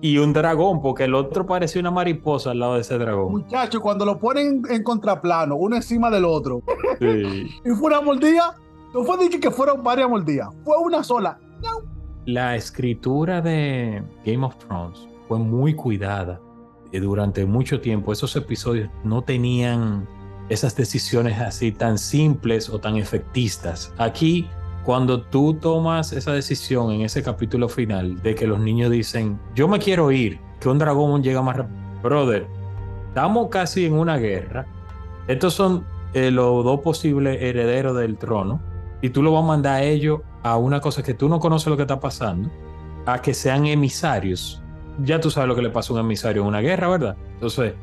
y 0.02 0.18
un 0.18 0.34
dragón, 0.34 0.82
porque 0.82 1.04
el 1.04 1.14
otro 1.16 1.46
parecía 1.46 1.80
una 1.82 1.92
mariposa 1.92 2.52
al 2.52 2.60
lado 2.60 2.76
de 2.76 2.82
ese 2.82 2.98
dragón. 2.98 3.32
Muchachos, 3.32 3.82
cuando 3.82 4.06
lo 4.06 4.18
ponen 4.18 4.64
en 4.70 4.84
contraplano, 4.84 5.56
uno 5.56 5.76
encima 5.76 6.10
del 6.10 6.26
otro, 6.26 6.62
Sí. 7.00 7.50
y 7.66 7.70
fue 7.72 7.88
una 7.88 8.02
mordida, 8.02 8.56
no 8.94 9.04
fue 9.04 9.18
dicho 9.18 9.40
que 9.40 9.52
fueron 9.52 9.84
varias 9.84 10.10
mordidas, 10.10 10.50
fue 10.64 10.78
una 10.78 11.04
sola. 11.04 11.38
La 12.26 12.56
escritura 12.56 13.42
de 13.42 14.02
Game 14.26 14.46
of 14.46 14.56
Thrones 14.58 15.08
fue 15.28 15.40
muy 15.40 15.76
cuidada 15.76 16.40
eh, 16.94 17.00
durante 17.02 17.46
mucho 17.46 17.82
tiempo. 17.82 18.14
Esos 18.14 18.36
episodios 18.38 18.90
no 19.04 19.22
tenían 19.24 20.08
esas 20.54 20.76
decisiones 20.76 21.40
así 21.40 21.72
tan 21.72 21.98
simples 21.98 22.70
o 22.70 22.80
tan 22.80 22.98
efectistas. 22.98 23.94
Aquí, 23.98 24.48
cuando 24.84 25.22
tú 25.22 25.54
tomas 25.56 26.14
esa 26.14 26.34
decisión 26.34 26.92
en 26.92 27.02
ese 27.02 27.24
capítulo 27.24 27.70
final 27.70 28.22
de 28.22 28.36
que 28.36 28.48
los 28.48 28.60
niños 28.60 28.92
dicen, 28.92 29.40
yo 29.56 29.68
me 29.68 29.80
quiero 29.80 30.12
ir, 30.12 30.40
que 30.60 30.70
un 30.70 30.78
dragón 30.78 31.24
llega 31.24 31.42
más 31.42 31.58
rápido. 31.58 31.78
Brother, 32.02 32.48
estamos 33.08 33.50
casi 33.50 33.86
en 33.86 33.94
una 33.94 34.18
guerra. 34.18 34.66
Estos 35.28 35.54
son 35.54 35.86
eh, 36.14 36.32
los 36.32 36.64
dos 36.64 36.82
posibles 36.82 37.42
herederos 37.42 37.98
del 37.98 38.18
trono. 38.18 38.62
Y 39.02 39.10
tú 39.10 39.22
lo 39.22 39.34
vas 39.34 39.44
a 39.44 39.48
mandar 39.48 39.76
a 39.76 39.84
ellos 39.84 40.22
a 40.44 40.58
una 40.58 40.80
cosa 40.80 41.04
que 41.04 41.14
tú 41.14 41.28
no 41.28 41.40
conoces 41.40 41.68
lo 41.68 41.76
que 41.76 41.84
está 41.84 42.00
pasando, 42.00 42.50
a 43.06 43.22
que 43.22 43.34
sean 43.34 43.66
emisarios. 43.66 44.62
Ya 45.00 45.20
tú 45.20 45.32
sabes 45.32 45.48
lo 45.48 45.56
que 45.56 45.62
le 45.62 45.70
pasa 45.70 45.92
a 45.92 45.96
un 45.96 46.02
emisario 46.02 46.42
en 46.44 46.48
una 46.50 46.62
guerra, 46.62 46.88
¿verdad? 46.88 47.18
Entonces, 47.34 47.74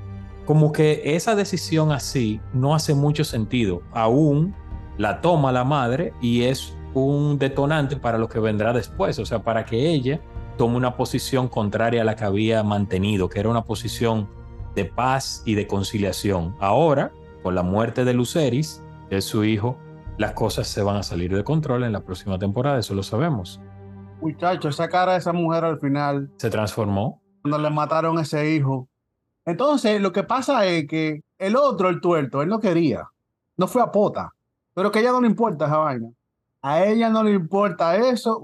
como 0.50 0.72
que 0.72 1.14
esa 1.14 1.36
decisión 1.36 1.92
así 1.92 2.40
no 2.52 2.74
hace 2.74 2.92
mucho 2.92 3.22
sentido. 3.22 3.82
Aún 3.92 4.52
la 4.98 5.20
toma 5.20 5.52
la 5.52 5.62
madre 5.62 6.12
y 6.20 6.42
es 6.42 6.76
un 6.92 7.38
detonante 7.38 7.94
para 7.94 8.18
lo 8.18 8.28
que 8.28 8.40
vendrá 8.40 8.72
después, 8.72 9.20
o 9.20 9.24
sea, 9.24 9.44
para 9.44 9.64
que 9.64 9.90
ella 9.90 10.20
tome 10.58 10.76
una 10.76 10.96
posición 10.96 11.46
contraria 11.46 12.02
a 12.02 12.04
la 12.04 12.16
que 12.16 12.24
había 12.24 12.64
mantenido, 12.64 13.28
que 13.28 13.38
era 13.38 13.48
una 13.48 13.62
posición 13.62 14.28
de 14.74 14.86
paz 14.86 15.44
y 15.46 15.54
de 15.54 15.68
conciliación. 15.68 16.56
Ahora, 16.58 17.12
con 17.44 17.54
la 17.54 17.62
muerte 17.62 18.04
de 18.04 18.12
Luceris, 18.12 18.82
que 19.08 19.18
es 19.18 19.24
su 19.26 19.44
hijo, 19.44 19.76
las 20.18 20.32
cosas 20.32 20.66
se 20.66 20.82
van 20.82 20.96
a 20.96 21.04
salir 21.04 21.32
de 21.32 21.44
control 21.44 21.84
en 21.84 21.92
la 21.92 22.00
próxima 22.00 22.40
temporada, 22.40 22.80
eso 22.80 22.92
lo 22.94 23.04
sabemos. 23.04 23.60
Muchachos, 24.20 24.74
esa 24.74 24.88
cara 24.88 25.12
de 25.12 25.18
esa 25.18 25.32
mujer 25.32 25.64
al 25.64 25.78
final, 25.78 26.28
Se 26.38 26.50
transformó. 26.50 27.22
cuando 27.42 27.56
le 27.58 27.70
mataron 27.70 28.18
a 28.18 28.22
ese 28.22 28.52
hijo. 28.52 28.89
Entonces, 29.50 30.00
lo 30.00 30.12
que 30.12 30.22
pasa 30.22 30.64
es 30.66 30.86
que 30.86 31.22
el 31.38 31.56
otro, 31.56 31.88
el 31.88 32.00
tuerto, 32.00 32.40
él 32.40 32.48
no 32.48 32.60
quería. 32.60 33.08
No 33.56 33.66
fue 33.66 33.82
a 33.82 33.90
pota. 33.90 34.32
Pero 34.74 34.90
que 34.90 35.00
a 35.00 35.02
ella 35.02 35.12
no 35.12 35.20
le 35.20 35.26
importa 35.26 35.66
esa 35.66 35.78
vaina. 35.78 36.08
A 36.62 36.84
ella 36.84 37.10
no 37.10 37.24
le 37.24 37.32
importa 37.32 37.96
eso. 37.96 38.40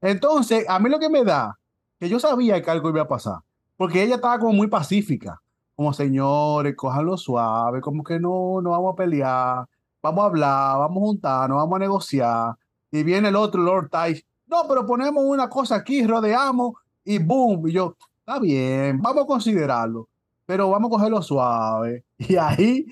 Entonces, 0.00 0.66
a 0.68 0.78
mí 0.78 0.88
lo 0.88 0.98
que 0.98 1.10
me 1.10 1.24
da, 1.24 1.58
que 1.98 2.08
yo 2.08 2.18
sabía 2.18 2.62
que 2.62 2.70
algo 2.70 2.88
iba 2.88 3.02
a 3.02 3.08
pasar. 3.08 3.40
Porque 3.76 4.02
ella 4.02 4.14
estaba 4.14 4.38
como 4.38 4.54
muy 4.54 4.68
pacífica. 4.68 5.40
Como, 5.76 5.92
señores, 5.92 6.74
cójanlo 6.74 7.18
suave. 7.18 7.82
Como 7.82 8.02
que 8.02 8.18
no, 8.18 8.62
no 8.62 8.70
vamos 8.70 8.94
a 8.94 8.96
pelear. 8.96 9.66
Vamos 10.02 10.22
a 10.22 10.26
hablar, 10.26 10.78
vamos 10.78 11.02
a 11.02 11.06
juntarnos, 11.06 11.56
vamos 11.58 11.76
a 11.76 11.80
negociar. 11.80 12.54
Y 12.90 13.02
viene 13.02 13.28
el 13.28 13.36
otro, 13.36 13.60
Lord 13.60 13.90
Tice. 13.90 14.24
No, 14.46 14.64
pero 14.66 14.86
ponemos 14.86 15.22
una 15.22 15.48
cosa 15.50 15.76
aquí, 15.76 16.06
rodeamos 16.06 16.74
y 17.04 17.18
boom. 17.18 17.68
Y 17.68 17.72
yo, 17.72 17.96
está 18.20 18.38
bien, 18.38 19.00
vamos 19.02 19.24
a 19.24 19.26
considerarlo, 19.26 20.08
pero 20.50 20.68
vamos 20.68 20.88
a 20.88 20.94
cogerlo 20.96 21.22
suave. 21.22 22.04
Y 22.18 22.34
ahí 22.34 22.86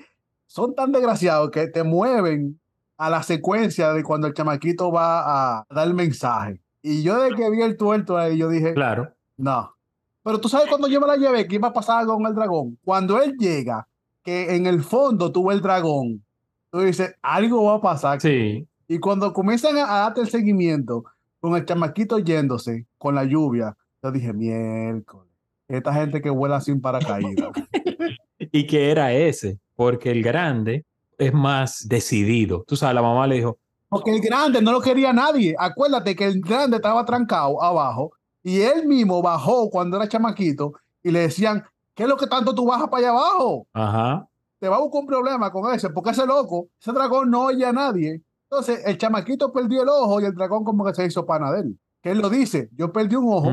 son 0.47 0.73
tan 0.73 0.93
desgraciados 0.93 1.51
que 1.51 1.67
te 1.67 1.83
mueven 1.83 2.57
a 2.97 3.09
la 3.09 3.21
secuencia 3.21 3.91
de 3.91 4.01
cuando 4.01 4.27
el 4.27 4.33
chamaquito 4.33 4.93
va 4.93 5.57
a 5.57 5.65
dar 5.69 5.85
el 5.85 5.93
mensaje. 5.93 6.61
Y 6.81 7.03
yo 7.03 7.21
desde 7.21 7.35
que 7.35 7.49
vi 7.49 7.61
el 7.61 7.75
tuerto 7.75 8.17
ahí, 8.17 8.37
yo 8.37 8.47
dije, 8.47 8.73
Claro. 8.73 9.13
no. 9.35 9.75
Pero 10.23 10.39
tú 10.39 10.47
sabes 10.47 10.69
cuando 10.69 10.87
yo 10.87 11.01
me 11.01 11.07
la 11.07 11.17
llevé 11.17 11.47
que 11.49 11.55
iba 11.55 11.67
a 11.67 11.73
pasar 11.73 11.97
algo 11.99 12.13
con 12.15 12.27
el 12.27 12.33
dragón. 12.33 12.77
Cuando 12.85 13.21
él 13.21 13.35
llega, 13.37 13.89
que 14.23 14.55
en 14.55 14.65
el 14.65 14.81
fondo 14.81 15.33
tuvo 15.33 15.51
el 15.51 15.59
dragón, 15.59 16.23
tú 16.71 16.79
dices, 16.79 17.13
algo 17.21 17.65
va 17.65 17.75
a 17.75 17.81
pasar. 17.81 18.21
Sí. 18.21 18.65
Y 18.87 18.99
cuando 18.99 19.33
comienzan 19.33 19.77
a, 19.77 19.83
a 19.83 19.99
darte 20.03 20.21
el 20.21 20.29
seguimiento 20.29 21.03
con 21.41 21.57
el 21.57 21.65
chamaquito 21.65 22.19
yéndose 22.19 22.87
con 22.97 23.15
la 23.15 23.25
lluvia, 23.25 23.75
yo 24.01 24.11
dije, 24.13 24.31
miércoles, 24.31 25.28
esta 25.69 25.93
gente 25.93 26.21
que 26.21 26.29
vuela 26.29 26.59
sin 26.59 26.81
paracaídas. 26.81 27.49
Y 28.51 28.65
que 28.65 28.89
era 28.89 29.13
ese, 29.13 29.59
porque 29.75 30.09
el 30.09 30.23
grande 30.23 30.85
es 31.17 31.33
más 31.33 31.85
decidido. 31.87 32.63
Tú 32.65 32.75
sabes, 32.75 32.95
la 32.95 33.01
mamá 33.01 33.27
le 33.27 33.35
dijo, 33.35 33.59
Porque 33.89 34.11
el 34.11 34.21
grande 34.21 34.61
no 34.61 34.71
lo 34.71 34.81
quería 34.81 35.13
nadie. 35.13 35.55
Acuérdate 35.59 36.15
que 36.15 36.25
el 36.25 36.39
grande 36.41 36.77
estaba 36.77 37.05
trancado 37.05 37.61
abajo 37.61 38.11
y 38.41 38.61
él 38.61 38.87
mismo 38.87 39.21
bajó 39.21 39.69
cuando 39.69 39.97
era 39.97 40.07
chamaquito 40.07 40.73
y 41.03 41.11
le 41.11 41.19
decían, 41.19 41.63
¿qué 41.93 42.03
es 42.03 42.09
lo 42.09 42.17
que 42.17 42.27
tanto 42.27 42.55
tú 42.55 42.65
bajas 42.65 42.87
para 42.87 43.09
allá 43.09 43.09
abajo? 43.09 43.67
ajá, 43.73 44.25
Te 44.57 44.69
va 44.69 44.77
a 44.77 44.79
buscar 44.79 45.01
un 45.01 45.07
problema 45.07 45.51
con 45.51 45.71
ese, 45.73 45.89
porque 45.89 46.11
ese 46.11 46.25
loco, 46.25 46.69
ese 46.79 46.91
dragón 46.93 47.29
no 47.29 47.45
oye 47.45 47.65
a 47.65 47.73
nadie. 47.73 48.23
Entonces 48.49 48.81
el 48.85 48.97
chamaquito 48.97 49.51
perdió 49.51 49.83
el 49.83 49.89
ojo 49.89 50.21
y 50.21 50.25
el 50.25 50.33
dragón 50.33 50.63
como 50.63 50.85
que 50.85 50.95
se 50.95 51.05
hizo 51.05 51.25
pana 51.25 51.51
de 51.51 51.59
él. 51.61 51.79
Que 52.01 52.11
él 52.11 52.19
lo 52.19 52.29
dice, 52.29 52.69
yo 52.71 52.91
perdí 52.93 53.15
un 53.15 53.31
ojo, 53.31 53.51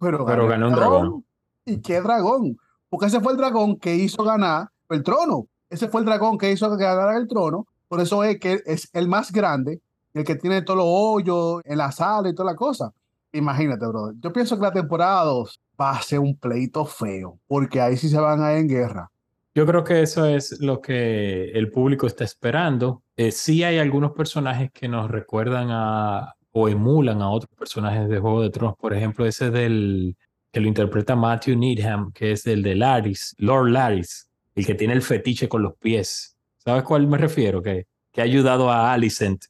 pero, 0.00 0.24
pero 0.24 0.46
gané 0.46 0.66
un 0.66 0.74
dragón. 0.74 1.24
¿Y 1.68 1.82
qué 1.82 2.00
dragón? 2.00 2.56
Porque 2.88 3.06
ese 3.06 3.20
fue 3.20 3.32
el 3.32 3.38
dragón 3.38 3.76
que 3.76 3.94
hizo 3.94 4.24
ganar 4.24 4.68
el 4.88 5.02
trono. 5.02 5.46
Ese 5.68 5.88
fue 5.88 6.00
el 6.00 6.06
dragón 6.06 6.38
que 6.38 6.50
hizo 6.50 6.74
ganar 6.76 7.14
el 7.14 7.28
trono. 7.28 7.66
Por 7.88 8.00
eso 8.00 8.24
es 8.24 8.40
que 8.40 8.62
es 8.64 8.88
el 8.94 9.06
más 9.06 9.30
grande, 9.30 9.82
el 10.14 10.24
que 10.24 10.36
tiene 10.36 10.62
todos 10.62 10.78
los 10.78 10.86
hoyos 10.88 11.60
en 11.66 11.76
la 11.76 11.92
sala 11.92 12.30
y 12.30 12.34
toda 12.34 12.52
la 12.52 12.56
cosa. 12.56 12.90
Imagínate, 13.32 13.86
brother. 13.86 14.14
Yo 14.20 14.32
pienso 14.32 14.56
que 14.56 14.62
la 14.62 14.72
temporada 14.72 15.24
2 15.24 15.60
va 15.78 15.90
a 15.90 16.02
ser 16.02 16.20
un 16.20 16.36
pleito 16.36 16.86
feo, 16.86 17.38
porque 17.46 17.82
ahí 17.82 17.98
sí 17.98 18.08
se 18.08 18.18
van 18.18 18.42
a 18.42 18.54
ir 18.54 18.60
en 18.60 18.68
guerra. 18.68 19.10
Yo 19.54 19.66
creo 19.66 19.84
que 19.84 20.00
eso 20.00 20.24
es 20.24 20.58
lo 20.60 20.80
que 20.80 21.50
el 21.50 21.70
público 21.70 22.06
está 22.06 22.24
esperando. 22.24 23.02
Eh, 23.16 23.30
sí 23.30 23.62
hay 23.62 23.76
algunos 23.78 24.12
personajes 24.12 24.70
que 24.72 24.88
nos 24.88 25.10
recuerdan 25.10 25.68
a 25.70 26.34
o 26.50 26.68
emulan 26.68 27.20
a 27.20 27.30
otros 27.30 27.54
personajes 27.56 28.08
de 28.08 28.18
Juego 28.18 28.42
de 28.42 28.50
Tronos. 28.50 28.76
Por 28.78 28.94
ejemplo, 28.94 29.26
ese 29.26 29.50
del 29.50 30.16
que 30.52 30.60
lo 30.60 30.68
interpreta 30.68 31.14
Matthew 31.14 31.56
Needham, 31.56 32.12
que 32.12 32.32
es 32.32 32.46
el 32.46 32.62
de 32.62 32.74
Laris, 32.74 33.34
Lord 33.38 33.70
Laris, 33.70 34.28
el 34.54 34.66
que 34.66 34.74
tiene 34.74 34.94
el 34.94 35.02
fetiche 35.02 35.48
con 35.48 35.62
los 35.62 35.74
pies. 35.76 36.36
¿Sabes 36.58 36.82
cuál 36.82 37.06
me 37.06 37.18
refiero? 37.18 37.62
Que, 37.62 37.86
que 38.12 38.20
ha 38.20 38.24
ayudado 38.24 38.70
a 38.70 38.92
Alicent. 38.92 39.44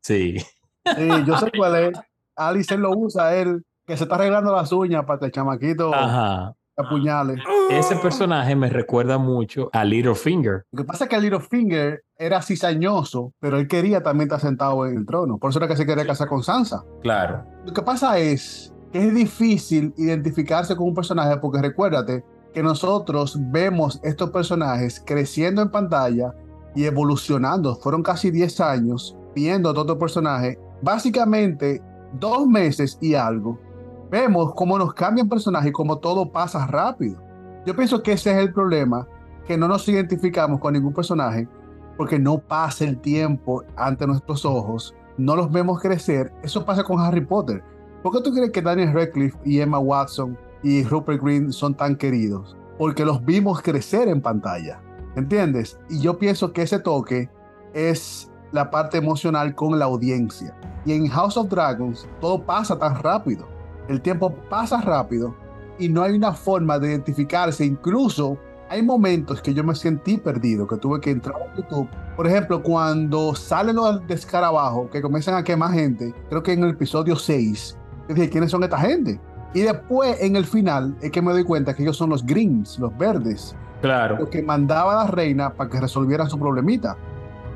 Sí. 0.00 0.38
Sí, 0.38 1.08
yo 1.26 1.38
sé 1.38 1.50
cuál 1.56 1.76
es. 1.76 1.98
Alice 2.36 2.76
lo 2.76 2.90
usa, 2.96 3.34
él, 3.36 3.64
que 3.86 3.96
se 3.96 4.04
está 4.04 4.16
arreglando 4.16 4.54
las 4.54 4.72
uñas 4.72 5.04
para 5.04 5.18
que 5.18 5.26
el 5.26 5.32
chamaquito 5.32 5.94
Ajá. 5.94 6.54
apuñale. 6.76 7.36
Ese 7.70 7.96
personaje 7.96 8.56
me 8.56 8.68
recuerda 8.68 9.18
mucho 9.18 9.70
a 9.72 9.84
Littlefinger. 9.84 10.64
Lo 10.72 10.82
que 10.82 10.84
pasa 10.84 11.04
es 11.04 11.10
que 11.10 11.20
Littlefinger 11.20 12.02
era 12.18 12.42
cizañoso, 12.42 13.32
pero 13.38 13.58
él 13.58 13.68
quería 13.68 14.02
también 14.02 14.28
estar 14.28 14.40
sentado 14.40 14.86
en 14.86 14.98
el 14.98 15.06
trono. 15.06 15.38
Por 15.38 15.50
eso 15.50 15.58
era 15.58 15.68
que 15.68 15.76
se 15.76 15.86
quería 15.86 16.06
casar 16.06 16.28
con 16.28 16.42
Sansa. 16.42 16.82
Claro. 17.02 17.44
Lo 17.64 17.72
que 17.72 17.82
pasa 17.82 18.18
es 18.18 18.74
que 18.94 19.08
es 19.08 19.12
difícil 19.12 19.92
identificarse 19.96 20.76
con 20.76 20.86
un 20.86 20.94
personaje 20.94 21.36
porque 21.38 21.60
recuérdate 21.60 22.24
que 22.52 22.62
nosotros 22.62 23.36
vemos 23.50 23.98
estos 24.04 24.30
personajes 24.30 25.02
creciendo 25.04 25.62
en 25.62 25.72
pantalla 25.72 26.32
y 26.76 26.84
evolucionando. 26.84 27.74
Fueron 27.74 28.04
casi 28.04 28.30
10 28.30 28.60
años 28.60 29.16
viendo 29.34 29.68
a 29.68 29.72
todos 29.72 29.86
estos 29.86 29.98
personajes. 29.98 30.58
Básicamente, 30.80 31.82
dos 32.20 32.46
meses 32.46 32.96
y 33.00 33.14
algo. 33.14 33.58
Vemos 34.12 34.54
cómo 34.54 34.78
nos 34.78 34.94
cambian 34.94 35.28
personajes 35.28 35.70
y 35.70 35.72
cómo 35.72 35.98
todo 35.98 36.30
pasa 36.30 36.64
rápido. 36.64 37.20
Yo 37.66 37.74
pienso 37.74 38.00
que 38.00 38.12
ese 38.12 38.30
es 38.30 38.36
el 38.36 38.52
problema, 38.52 39.08
que 39.44 39.56
no 39.56 39.66
nos 39.66 39.88
identificamos 39.88 40.60
con 40.60 40.72
ningún 40.72 40.94
personaje 40.94 41.48
porque 41.96 42.20
no 42.20 42.38
pasa 42.38 42.84
el 42.84 43.00
tiempo 43.00 43.64
ante 43.74 44.06
nuestros 44.06 44.44
ojos, 44.44 44.94
no 45.18 45.34
los 45.34 45.50
vemos 45.50 45.80
crecer. 45.80 46.32
Eso 46.44 46.64
pasa 46.64 46.84
con 46.84 47.00
Harry 47.00 47.26
Potter. 47.26 47.73
¿Por 48.04 48.12
qué 48.12 48.20
tú 48.20 48.34
crees 48.34 48.50
que 48.50 48.60
Daniel 48.60 48.92
Radcliffe 48.92 49.38
y 49.46 49.60
Emma 49.60 49.78
Watson 49.78 50.36
y 50.62 50.84
Rupert 50.84 51.22
Green 51.22 51.50
son 51.50 51.74
tan 51.74 51.96
queridos? 51.96 52.54
Porque 52.76 53.02
los 53.02 53.24
vimos 53.24 53.62
crecer 53.62 54.08
en 54.08 54.20
pantalla. 54.20 54.78
¿Entiendes? 55.16 55.78
Y 55.88 56.00
yo 56.00 56.18
pienso 56.18 56.52
que 56.52 56.60
ese 56.60 56.78
toque 56.78 57.30
es 57.72 58.30
la 58.52 58.70
parte 58.70 58.98
emocional 58.98 59.54
con 59.54 59.78
la 59.78 59.86
audiencia. 59.86 60.54
Y 60.84 60.92
en 60.92 61.08
House 61.08 61.38
of 61.38 61.48
Dragons 61.48 62.06
todo 62.20 62.44
pasa 62.44 62.78
tan 62.78 63.02
rápido. 63.02 63.48
El 63.88 64.02
tiempo 64.02 64.34
pasa 64.50 64.82
rápido 64.82 65.34
y 65.78 65.88
no 65.88 66.02
hay 66.02 66.12
una 66.12 66.34
forma 66.34 66.78
de 66.78 66.90
identificarse. 66.90 67.64
Incluso 67.64 68.36
hay 68.68 68.82
momentos 68.82 69.40
que 69.40 69.54
yo 69.54 69.64
me 69.64 69.74
sentí 69.74 70.18
perdido, 70.18 70.66
que 70.66 70.76
tuve 70.76 71.00
que 71.00 71.10
entrar 71.10 71.36
a 71.36 71.56
YouTube. 71.56 71.88
Por 72.16 72.26
ejemplo, 72.26 72.62
cuando 72.62 73.34
salen 73.34 73.76
los 73.76 74.06
de 74.06 74.12
escarabajo, 74.12 74.90
que 74.90 75.00
comienzan 75.00 75.36
a 75.36 75.42
quemar 75.42 75.72
gente, 75.72 76.14
creo 76.28 76.42
que 76.42 76.52
en 76.52 76.64
el 76.64 76.70
episodio 76.70 77.16
6, 77.16 77.78
yo 78.08 78.14
dije, 78.14 78.30
¿quiénes 78.30 78.50
son 78.50 78.62
esta 78.64 78.78
gente? 78.78 79.20
Y 79.54 79.60
después, 79.60 80.20
en 80.20 80.36
el 80.36 80.44
final, 80.44 80.96
es 81.00 81.10
que 81.10 81.22
me 81.22 81.32
doy 81.32 81.44
cuenta 81.44 81.74
que 81.74 81.82
ellos 81.82 81.96
son 81.96 82.10
los 82.10 82.24
greens, 82.26 82.78
los 82.78 82.96
verdes, 82.98 83.54
Claro. 83.80 84.16
lo 84.18 84.30
que 84.30 84.42
mandaba 84.42 84.92
a 85.00 85.04
la 85.04 85.10
reina 85.10 85.52
para 85.52 85.70
que 85.70 85.80
resolviera 85.80 86.26
su 86.26 86.38
problemita. 86.38 86.96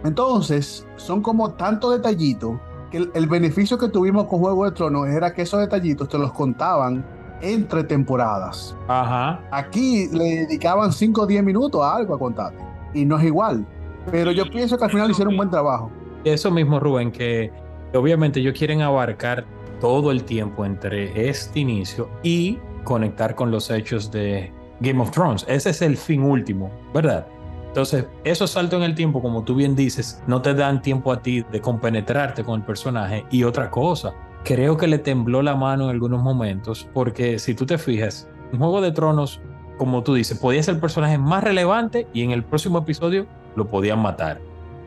Entonces, 0.04 0.86
son 0.96 1.22
como 1.22 1.50
tantos 1.52 1.92
detallitos 1.92 2.56
que 2.90 2.98
el, 2.98 3.10
el 3.14 3.26
beneficio 3.26 3.76
que 3.78 3.88
tuvimos 3.88 4.26
con 4.26 4.38
Juego 4.40 4.64
de 4.64 4.70
Tronos 4.72 5.08
era 5.08 5.34
que 5.34 5.42
esos 5.42 5.60
detallitos 5.60 6.08
te 6.08 6.18
los 6.18 6.32
contaban 6.32 7.04
entre 7.40 7.84
temporadas. 7.84 8.76
Ajá. 8.88 9.40
Aquí 9.50 10.08
le 10.12 10.46
dedicaban 10.46 10.92
5 10.92 11.22
o 11.22 11.26
10 11.26 11.42
minutos 11.44 11.82
a 11.82 11.96
algo 11.96 12.14
a 12.14 12.18
contarte. 12.18 12.58
Y 12.94 13.04
no 13.04 13.18
es 13.18 13.24
igual. 13.24 13.66
Pero 14.10 14.30
yo 14.32 14.48
pienso 14.50 14.78
que 14.78 14.84
al 14.84 14.90
final 14.90 15.10
hicieron 15.10 15.34
un 15.34 15.38
buen 15.38 15.50
trabajo. 15.50 15.90
Eso 16.24 16.50
mismo, 16.50 16.80
Rubén, 16.80 17.12
que 17.12 17.52
obviamente 17.94 18.40
ellos 18.40 18.54
quieren 18.56 18.80
abarcar 18.82 19.44
todo 19.80 20.10
el 20.10 20.24
tiempo 20.24 20.64
entre 20.64 21.28
este 21.28 21.60
inicio 21.60 22.10
y 22.22 22.58
conectar 22.84 23.34
con 23.34 23.50
los 23.50 23.70
hechos 23.70 24.10
de 24.10 24.52
Game 24.80 25.00
of 25.00 25.10
Thrones. 25.10 25.44
Ese 25.48 25.70
es 25.70 25.82
el 25.82 25.96
fin 25.96 26.22
último, 26.22 26.70
¿verdad? 26.94 27.26
Entonces, 27.68 28.06
esos 28.24 28.50
saltos 28.50 28.78
en 28.78 28.84
el 28.84 28.94
tiempo, 28.94 29.20
como 29.20 29.44
tú 29.44 29.54
bien 29.54 29.76
dices, 29.76 30.22
no 30.26 30.40
te 30.42 30.54
dan 30.54 30.80
tiempo 30.82 31.12
a 31.12 31.22
ti 31.22 31.44
de 31.52 31.60
compenetrarte 31.60 32.42
con 32.42 32.60
el 32.60 32.66
personaje. 32.66 33.24
Y 33.30 33.44
otra 33.44 33.70
cosa, 33.70 34.14
creo 34.44 34.76
que 34.76 34.86
le 34.86 34.98
tembló 34.98 35.42
la 35.42 35.54
mano 35.54 35.84
en 35.84 35.90
algunos 35.90 36.22
momentos, 36.22 36.88
porque 36.94 37.38
si 37.38 37.54
tú 37.54 37.66
te 37.66 37.78
fijas, 37.78 38.28
en 38.52 38.58
Juego 38.58 38.80
de 38.80 38.92
Tronos, 38.92 39.40
como 39.76 40.02
tú 40.02 40.14
dices, 40.14 40.38
podía 40.38 40.62
ser 40.62 40.76
el 40.76 40.80
personaje 40.80 41.18
más 41.18 41.44
relevante 41.44 42.08
y 42.12 42.22
en 42.22 42.30
el 42.30 42.42
próximo 42.42 42.78
episodio 42.78 43.26
lo 43.54 43.68
podían 43.68 44.00
matar. 44.00 44.40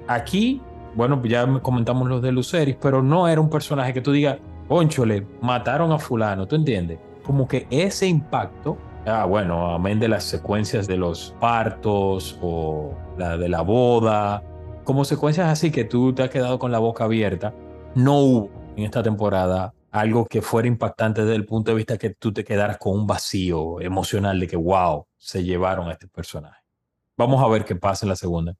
Aquí, 0.07 0.61
bueno, 0.95 1.21
ya 1.23 1.47
comentamos 1.61 2.09
los 2.09 2.21
de 2.21 2.31
Luceris, 2.31 2.75
pero 2.81 3.01
no 3.01 3.27
era 3.27 3.39
un 3.39 3.49
personaje 3.49 3.93
que 3.93 4.01
tú 4.01 4.11
digas, 4.11 4.39
le 5.05 5.27
mataron 5.41 5.91
a 5.91 5.99
fulano, 5.99 6.47
¿tú 6.47 6.55
entiendes? 6.55 6.99
Como 7.23 7.47
que 7.47 7.67
ese 7.69 8.07
impacto 8.07 8.77
Ah, 9.05 9.25
bueno, 9.25 9.73
amén 9.73 9.99
de 9.99 10.07
las 10.07 10.23
secuencias 10.23 10.85
de 10.85 10.95
los 10.95 11.35
partos 11.39 12.37
o 12.39 12.95
la 13.17 13.35
de 13.35 13.49
la 13.49 13.61
boda, 13.61 14.43
como 14.83 15.05
secuencias 15.05 15.49
así 15.49 15.71
que 15.71 15.85
tú 15.85 16.13
te 16.13 16.21
has 16.21 16.29
quedado 16.29 16.59
con 16.59 16.71
la 16.71 16.77
boca 16.77 17.05
abierta, 17.05 17.51
no 17.95 18.19
hubo 18.19 18.51
en 18.75 18.83
esta 18.83 19.01
temporada 19.01 19.73
algo 19.89 20.27
que 20.27 20.43
fuera 20.43 20.67
impactante 20.67 21.21
desde 21.21 21.35
el 21.35 21.47
punto 21.47 21.71
de 21.71 21.77
vista 21.77 21.97
que 21.97 22.11
tú 22.11 22.31
te 22.31 22.43
quedaras 22.43 22.77
con 22.77 22.93
un 22.93 23.07
vacío 23.07 23.81
emocional 23.81 24.39
de 24.39 24.47
que, 24.47 24.55
wow, 24.55 25.07
se 25.17 25.43
llevaron 25.43 25.89
a 25.89 25.93
este 25.93 26.07
personaje. 26.07 26.61
Vamos 27.17 27.43
a 27.43 27.47
ver 27.47 27.65
qué 27.65 27.75
pasa 27.75 28.05
en 28.05 28.09
la 28.09 28.15
segunda. 28.15 28.55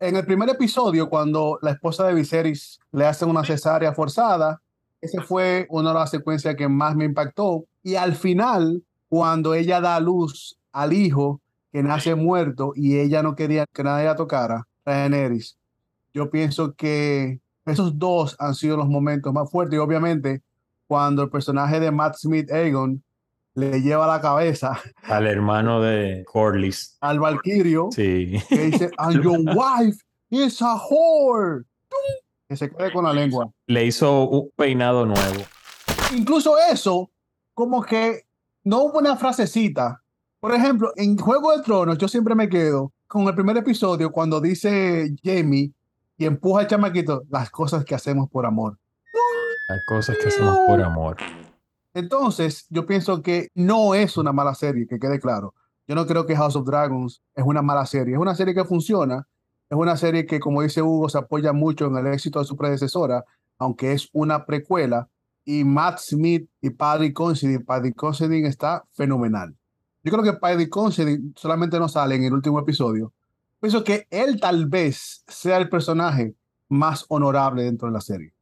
En 0.00 0.16
el 0.16 0.26
primer 0.26 0.48
episodio, 0.48 1.08
cuando 1.08 1.60
la 1.62 1.70
esposa 1.70 2.04
de 2.08 2.14
Viserys 2.14 2.80
le 2.90 3.06
hace 3.06 3.24
una 3.24 3.44
cesárea 3.44 3.94
forzada, 3.94 4.60
esa 5.00 5.22
fue 5.22 5.66
una 5.68 5.90
de 5.90 5.98
las 5.98 6.10
secuencias 6.10 6.56
que 6.56 6.68
más 6.68 6.96
me 6.96 7.04
impactó. 7.04 7.64
Y 7.82 7.94
al 7.96 8.14
final, 8.14 8.82
cuando 9.08 9.54
ella 9.54 9.80
da 9.80 10.00
luz 10.00 10.58
al 10.72 10.92
hijo 10.92 11.40
que 11.72 11.82
nace 11.82 12.14
muerto 12.14 12.72
y 12.74 12.98
ella 12.98 13.22
no 13.22 13.34
quería 13.34 13.66
que 13.72 13.84
nadie 13.84 14.06
la 14.06 14.16
tocara, 14.16 14.66
Daenerys. 14.84 15.56
Yo 16.14 16.30
pienso 16.30 16.74
que 16.74 17.40
esos 17.66 17.98
dos 17.98 18.36
han 18.38 18.54
sido 18.54 18.76
los 18.76 18.88
momentos 18.88 19.32
más 19.32 19.50
fuertes 19.50 19.76
y 19.76 19.78
obviamente 19.78 20.42
cuando 20.86 21.22
el 21.22 21.30
personaje 21.30 21.80
de 21.80 21.90
Matt 21.90 22.16
Smith 22.16 22.50
Aegon 22.50 23.02
le 23.54 23.80
lleva 23.80 24.06
la 24.06 24.20
cabeza 24.20 24.80
al 25.02 25.26
hermano 25.26 25.80
de 25.80 26.24
Corlys, 26.26 26.96
al 27.00 27.18
Valkyrio, 27.18 27.88
sí. 27.90 28.40
que 28.48 28.70
dice, 28.70 28.90
and 28.98 29.22
your 29.22 29.38
wife 29.56 29.98
is 30.30 30.60
a 30.62 30.76
whore. 30.76 31.64
Que 32.48 32.56
se 32.56 32.70
quede 32.70 32.92
con 32.92 33.04
la 33.04 33.12
lengua. 33.12 33.50
Le 33.66 33.84
hizo 33.84 34.28
un 34.28 34.50
peinado 34.56 35.04
nuevo. 35.04 35.42
Incluso 36.14 36.56
eso, 36.70 37.10
como 37.54 37.82
que 37.82 38.26
no 38.64 38.84
hubo 38.84 38.98
una 38.98 39.16
frasecita. 39.16 40.02
Por 40.40 40.54
ejemplo, 40.54 40.92
en 40.96 41.16
Juego 41.16 41.56
de 41.56 41.62
Tronos, 41.62 41.98
yo 41.98 42.08
siempre 42.08 42.34
me 42.34 42.48
quedo 42.48 42.92
con 43.08 43.26
el 43.26 43.34
primer 43.34 43.56
episodio 43.56 44.12
cuando 44.12 44.40
dice 44.40 45.14
Jamie 45.22 45.72
y 46.16 46.24
empuja 46.24 46.60
al 46.60 46.66
chamaquito 46.66 47.24
las 47.30 47.50
cosas 47.50 47.84
que 47.84 47.94
hacemos 47.94 48.28
por 48.30 48.46
amor. 48.46 48.78
Las 49.68 49.84
cosas 49.86 50.16
que 50.18 50.28
hacemos 50.28 50.56
por 50.66 50.80
amor. 50.80 51.16
Entonces, 51.94 52.66
yo 52.68 52.86
pienso 52.86 53.22
que 53.22 53.48
no 53.54 53.94
es 53.94 54.16
una 54.16 54.32
mala 54.32 54.54
serie, 54.54 54.86
que 54.86 54.98
quede 54.98 55.18
claro. 55.18 55.54
Yo 55.88 55.94
no 55.94 56.06
creo 56.06 56.26
que 56.26 56.36
House 56.36 56.56
of 56.56 56.66
Dragons 56.66 57.22
es 57.34 57.44
una 57.44 57.62
mala 57.62 57.86
serie. 57.86 58.14
Es 58.14 58.20
una 58.20 58.34
serie 58.34 58.54
que 58.54 58.64
funciona. 58.64 59.26
Es 59.68 59.76
una 59.76 59.96
serie 59.96 60.26
que, 60.26 60.38
como 60.38 60.62
dice 60.62 60.82
Hugo, 60.82 61.08
se 61.08 61.18
apoya 61.18 61.52
mucho 61.52 61.86
en 61.86 61.96
el 61.96 62.06
éxito 62.06 62.38
de 62.38 62.44
su 62.44 62.56
predecesora, 62.56 63.24
aunque 63.58 63.92
es 63.92 64.08
una 64.12 64.46
precuela 64.46 65.08
y 65.44 65.64
Matt 65.64 65.98
Smith 65.98 66.48
y 66.60 66.70
Paddy 66.70 67.12
Considine. 67.12 67.60
Paddy 67.60 67.92
Considine 67.92 68.48
está 68.48 68.84
fenomenal. 68.92 69.56
Yo 70.02 70.12
creo 70.12 70.22
que 70.22 70.34
Paddy 70.34 70.68
Considine 70.68 71.32
solamente 71.34 71.78
no 71.78 71.88
sale 71.88 72.14
en 72.14 72.24
el 72.24 72.32
último 72.32 72.60
episodio. 72.60 73.12
Pienso 73.60 73.82
que 73.82 74.06
él 74.10 74.40
tal 74.40 74.66
vez 74.66 75.24
sea 75.26 75.56
el 75.56 75.68
personaje 75.68 76.34
más 76.68 77.04
honorable 77.08 77.64
dentro 77.64 77.88
de 77.88 77.94
la 77.94 78.00
serie. 78.00 78.32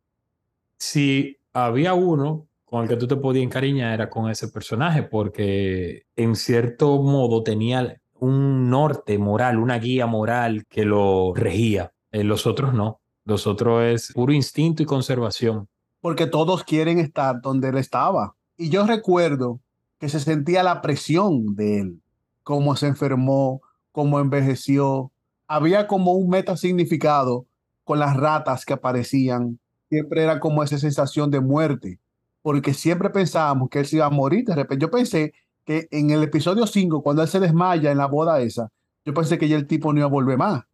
Si 0.77 1.39
había 1.53 1.95
uno 1.95 2.47
con 2.65 2.83
el 2.83 2.89
que 2.89 2.97
tú 2.97 3.07
te 3.07 3.17
podías 3.17 3.45
encariñar 3.45 3.95
era 3.95 4.11
con 4.11 4.29
ese 4.29 4.49
personaje 4.49 5.03
porque 5.05 6.07
en 6.17 6.35
cierto 6.35 7.01
modo 7.01 7.43
tenía 7.43 8.01
un 8.19 8.71
norte 8.71 9.19
moral, 9.19 9.59
una 9.59 9.79
guía 9.79 10.07
moral 10.07 10.65
que 10.69 10.85
lo 10.85 11.33
regía. 11.35 11.93
En 12.13 12.29
los 12.29 12.47
otros 12.47 12.75
no. 12.75 13.01
Los 13.25 13.47
otros 13.47 13.83
es 13.83 14.13
puro 14.13 14.33
instinto 14.33 14.83
y 14.83 14.87
conservación 14.87 15.69
porque 16.05 16.27
todos 16.27 16.65
quieren 16.65 16.99
estar 16.99 17.41
donde 17.41 17.71
él 17.71 17.79
estaba. 17.79 18.37
Y 18.59 18.69
yo 18.69 18.87
recuerdo 18.87 19.63
que 19.99 20.11
se 20.11 20.21
sentía 20.21 20.63
la 20.63 20.83
presión 20.83 21.57
de 21.57 21.81
él, 21.81 22.03
cómo 22.43 22.77
se 22.77 22.89
enfermó, 22.89 23.63
cómo 23.91 24.21
envejeció. 24.21 25.13
Había 25.49 25.87
como 25.87 26.13
un 26.13 26.29
meta 26.29 26.59
significado 26.59 27.47
con 27.85 28.01
las 28.01 28.19
ratas 28.19 28.67
que 28.67 28.75
aparecían. 28.75 29.59
Siempre 29.89 30.25
era 30.25 30.41
como 30.41 30.63
esa 30.63 30.77
sensación 30.77 31.31
de 31.31 31.41
muerte, 31.41 31.99
porque 32.43 32.75
siempre 32.75 33.09
pensábamos 33.09 33.71
que 33.71 33.79
él 33.79 33.87
se 33.87 33.97
iba 33.97 34.05
a 34.05 34.11
morir. 34.11 34.45
De 34.45 34.57
repente 34.57 34.83
yo 34.83 34.91
pensé 34.91 35.33
que 35.65 35.89
en 35.91 36.11
el 36.11 36.23
episodio 36.23 36.67
5, 36.67 37.03
cuando 37.03 37.23
él 37.23 37.29
se 37.29 37.41
desmaya 37.41 37.91
en 37.91 37.99
la 37.99 38.07
boda 38.07 38.41
esa, 38.41 38.71
yo 39.05 39.15
pensé 39.15 39.39
que 39.39 39.49
ya 39.49 39.57
el 39.57 39.67
tipo 39.67 39.93
no 39.93 40.01
iba 40.01 40.07
a 40.07 40.11
volver 40.11 40.39
más. 40.39 40.65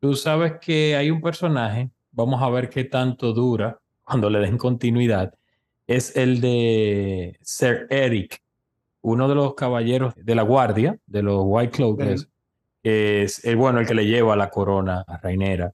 Tú 0.00 0.14
sabes 0.14 0.54
que 0.60 0.96
hay 0.96 1.10
un 1.10 1.20
personaje, 1.20 1.90
vamos 2.12 2.42
a 2.42 2.50
ver 2.50 2.68
qué 2.68 2.84
tanto 2.84 3.32
dura, 3.32 3.78
cuando 4.04 4.28
le 4.28 4.40
den 4.40 4.58
continuidad, 4.58 5.34
es 5.86 6.16
el 6.16 6.40
de 6.40 7.38
Sir 7.42 7.86
Eric, 7.90 8.42
uno 9.02 9.28
de 9.28 9.34
los 9.34 9.54
caballeros 9.54 10.14
de 10.16 10.34
la 10.34 10.42
guardia, 10.42 10.98
de 11.06 11.22
los 11.22 11.42
White 11.44 11.72
Cloaks, 11.72 12.28
es 12.82 13.44
el 13.44 13.56
bueno, 13.56 13.80
el 13.80 13.86
que 13.86 13.94
le 13.94 14.06
lleva 14.06 14.36
la 14.36 14.50
corona 14.50 15.04
a 15.06 15.16
Rainera. 15.18 15.72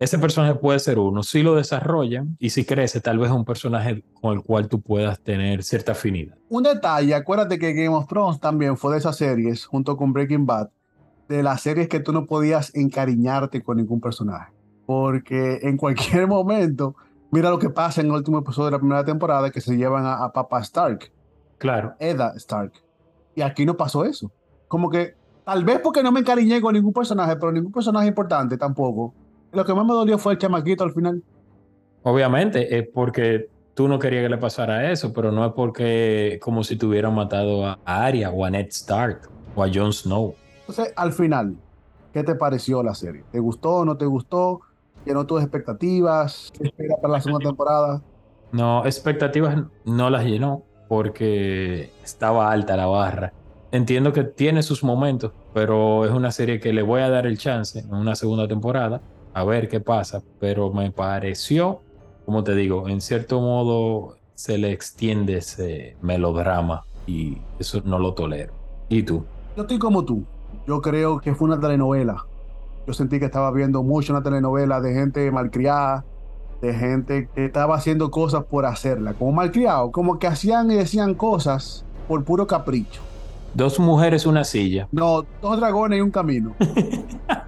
Ese 0.00 0.18
personaje 0.18 0.56
puede 0.56 0.80
ser 0.80 0.98
uno, 0.98 1.22
si 1.22 1.42
lo 1.42 1.54
desarrollan 1.54 2.36
y 2.40 2.50
si 2.50 2.64
crece, 2.64 3.00
tal 3.00 3.18
vez 3.18 3.28
es 3.28 3.36
un 3.36 3.44
personaje 3.44 4.02
con 4.20 4.32
el 4.32 4.42
cual 4.42 4.66
tú 4.66 4.80
puedas 4.80 5.20
tener 5.20 5.62
cierta 5.62 5.92
afinidad. 5.92 6.36
Un 6.48 6.64
detalle, 6.64 7.14
acuérdate 7.14 7.58
que 7.58 7.72
Game 7.72 7.94
of 7.94 8.08
Thrones 8.08 8.40
también 8.40 8.76
fue 8.76 8.92
de 8.92 8.98
esas 8.98 9.16
series, 9.16 9.66
junto 9.66 9.96
con 9.96 10.12
Breaking 10.12 10.46
Bad, 10.46 10.70
de 11.28 11.42
las 11.44 11.60
series 11.60 11.88
que 11.88 12.00
tú 12.00 12.12
no 12.12 12.26
podías 12.26 12.74
encariñarte 12.74 13.62
con 13.62 13.76
ningún 13.76 14.00
personaje, 14.00 14.52
porque 14.86 15.60
en 15.62 15.76
cualquier 15.76 16.26
momento 16.26 16.96
Mira 17.32 17.50
lo 17.50 17.60
que 17.60 17.70
pasa 17.70 18.00
en 18.00 18.08
el 18.08 18.14
último 18.14 18.38
episodio 18.38 18.66
de 18.66 18.72
la 18.72 18.78
primera 18.80 19.04
temporada 19.04 19.50
que 19.50 19.60
se 19.60 19.76
llevan 19.76 20.04
a, 20.04 20.24
a 20.24 20.32
Papa 20.32 20.58
Stark. 20.60 21.12
Claro. 21.58 21.94
Eda 22.00 22.32
Stark. 22.36 22.72
Y 23.36 23.42
aquí 23.42 23.64
no 23.64 23.76
pasó 23.76 24.04
eso. 24.04 24.32
Como 24.66 24.90
que 24.90 25.14
tal 25.44 25.64
vez 25.64 25.78
porque 25.78 26.02
no 26.02 26.10
me 26.10 26.20
encariñé 26.20 26.60
con 26.60 26.74
ningún 26.74 26.92
personaje, 26.92 27.36
pero 27.36 27.52
ningún 27.52 27.70
personaje 27.70 28.08
importante 28.08 28.56
tampoco. 28.56 29.14
Lo 29.52 29.64
que 29.64 29.74
más 29.74 29.84
me 29.84 29.92
dolió 29.92 30.18
fue 30.18 30.32
el 30.34 30.38
chamaquito 30.38 30.84
al 30.84 30.92
final. 30.92 31.22
Obviamente, 32.02 32.78
es 32.78 32.88
porque 32.88 33.48
tú 33.74 33.88
no 33.88 33.98
querías 33.98 34.22
que 34.22 34.28
le 34.28 34.38
pasara 34.38 34.90
eso, 34.90 35.12
pero 35.12 35.32
no 35.32 35.44
es 35.44 35.52
porque 35.52 36.38
como 36.42 36.64
si 36.64 36.76
tuvieran 36.76 37.14
matado 37.14 37.66
a 37.66 37.78
Arya 37.84 38.30
o 38.30 38.44
a 38.44 38.50
Ned 38.50 38.68
Stark 38.68 39.28
o 39.54 39.62
a 39.62 39.68
Jon 39.72 39.92
Snow. 39.92 40.34
Entonces, 40.60 40.92
al 40.96 41.12
final, 41.12 41.56
¿qué 42.12 42.22
te 42.22 42.34
pareció 42.34 42.82
la 42.82 42.94
serie? 42.94 43.24
¿Te 43.32 43.38
gustó 43.38 43.76
o 43.76 43.84
no 43.84 43.96
te 43.96 44.06
gustó? 44.06 44.60
llenó 45.04 45.26
tus 45.26 45.42
expectativas? 45.42 46.52
¿Qué 46.56 46.68
espera 46.68 46.96
para 46.96 47.14
la 47.14 47.20
segunda 47.20 47.48
temporada? 47.48 48.02
No, 48.52 48.84
expectativas 48.84 49.56
no 49.84 50.10
las 50.10 50.24
llenó 50.24 50.64
porque 50.88 51.92
estaba 52.02 52.50
alta 52.50 52.76
la 52.76 52.86
barra. 52.86 53.32
Entiendo 53.72 54.12
que 54.12 54.24
tiene 54.24 54.62
sus 54.62 54.82
momentos, 54.82 55.32
pero 55.54 56.04
es 56.04 56.10
una 56.10 56.32
serie 56.32 56.58
que 56.58 56.72
le 56.72 56.82
voy 56.82 57.02
a 57.02 57.08
dar 57.08 57.26
el 57.26 57.38
chance 57.38 57.78
en 57.78 57.94
una 57.94 58.16
segunda 58.16 58.48
temporada, 58.48 59.00
a 59.34 59.44
ver 59.44 59.68
qué 59.68 59.80
pasa, 59.80 60.22
pero 60.38 60.72
me 60.72 60.90
pareció, 60.90 61.82
como 62.24 62.44
te 62.44 62.54
digo, 62.54 62.88
en 62.88 63.00
cierto 63.00 63.40
modo 63.40 64.16
se 64.34 64.58
le 64.58 64.72
extiende 64.72 65.38
ese 65.38 65.96
melodrama 66.02 66.84
y 67.06 67.38
eso 67.58 67.82
no 67.84 67.98
lo 67.98 68.14
tolero. 68.14 68.52
¿Y 68.88 69.02
tú? 69.02 69.24
Yo 69.56 69.62
estoy 69.62 69.78
como 69.78 70.04
tú. 70.04 70.24
Yo 70.66 70.80
creo 70.80 71.20
que 71.20 71.34
fue 71.34 71.48
una 71.48 71.60
telenovela 71.60 72.26
yo 72.86 72.94
sentí 72.94 73.18
que 73.18 73.26
estaba 73.26 73.50
viendo 73.50 73.82
mucho 73.82 74.12
una 74.12 74.22
telenovela 74.22 74.80
de 74.80 74.94
gente 74.94 75.30
malcriada, 75.30 76.04
de 76.60 76.74
gente 76.74 77.28
que 77.34 77.44
estaba 77.44 77.76
haciendo 77.76 78.10
cosas 78.10 78.44
por 78.44 78.66
hacerla, 78.66 79.14
como 79.14 79.32
malcriado, 79.32 79.92
como 79.92 80.18
que 80.18 80.26
hacían 80.26 80.70
y 80.70 80.74
decían 80.74 81.14
cosas 81.14 81.84
por 82.08 82.24
puro 82.24 82.46
capricho. 82.46 83.00
Dos 83.54 83.78
mujeres, 83.78 84.26
una 84.26 84.44
silla. 84.44 84.88
No, 84.92 85.24
dos 85.42 85.58
dragones 85.58 85.98
y 85.98 86.02
un 86.02 86.10
camino. 86.10 86.54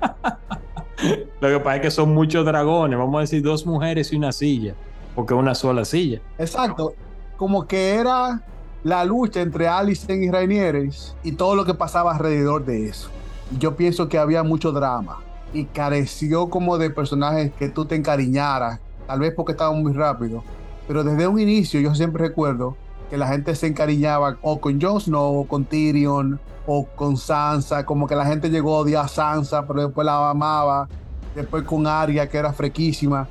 Lo 1.43 1.49
que 1.49 1.59
pasa 1.59 1.75
es 1.75 1.83
que 1.83 1.91
son 1.91 2.15
muchos 2.15 2.47
dragones, 2.47 2.97
vamos 2.97 3.17
a 3.17 3.21
decir 3.23 3.43
dos 3.43 3.67
mujeres 3.67 4.13
y 4.13 4.17
una 4.17 4.31
silla, 4.31 4.77
porque 5.17 5.35
una 5.35 5.57
sola 5.57 5.85
silla. 5.85 6.21
Exacto, 6.39 6.95
como 7.37 7.67
que 7.67 7.95
era 7.95 8.43
la 8.85 9.05
lucha 9.05 9.41
entre 9.41 9.67
Alicent 9.67 10.23
y 10.23 10.31
Rainieres 10.31 11.17
y 11.25 11.33
todo 11.33 11.57
lo 11.57 11.65
que 11.65 11.75
pasaba 11.75 12.13
alrededor 12.13 12.65
de 12.65 12.87
eso. 12.87 13.09
Yo 13.59 13.75
pienso 13.75 14.09
que 14.09 14.19
había 14.19 14.45
mucho 14.45 14.71
drama 14.71 15.19
y 15.53 15.65
careció 15.65 16.49
como 16.49 16.79
de 16.79 16.91
personajes 16.91 17.51
que 17.59 17.69
tú 17.69 17.87
te 17.87 17.97
encariñaras, 17.97 18.79
tal 19.09 19.19
vez 19.19 19.35
porque 19.35 19.51
estaba 19.51 19.73
muy 19.73 19.93
rápido, 19.93 20.45
pero 20.87 21.03
desde 21.03 21.27
un 21.27 21.41
inicio 21.41 21.81
yo 21.81 21.93
siempre 21.97 22.23
recuerdo 22.23 22.77
que 23.11 23.17
la 23.17 23.27
gente 23.27 23.57
se 23.57 23.67
encariñaba 23.67 24.37
o 24.43 24.61
con 24.61 24.81
Jon 24.81 25.01
Snow 25.01 25.41
o 25.41 25.49
con 25.49 25.65
Tyrion 25.65 26.39
o 26.69 26.87
con 26.87 27.17
Sansa, 27.17 27.85
como 27.85 28.07
que 28.07 28.15
la 28.15 28.27
gente 28.27 28.49
llegó 28.49 28.77
a 28.77 28.79
odiar 28.83 29.07
a 29.07 29.09
Sansa, 29.09 29.67
pero 29.67 29.87
después 29.87 30.05
la 30.05 30.31
amaba, 30.31 30.89
después 31.35 31.65
con 31.65 31.87
Arya 31.87 32.29
que 32.29 32.39
era 32.39 32.53
frequísima, 32.53 33.29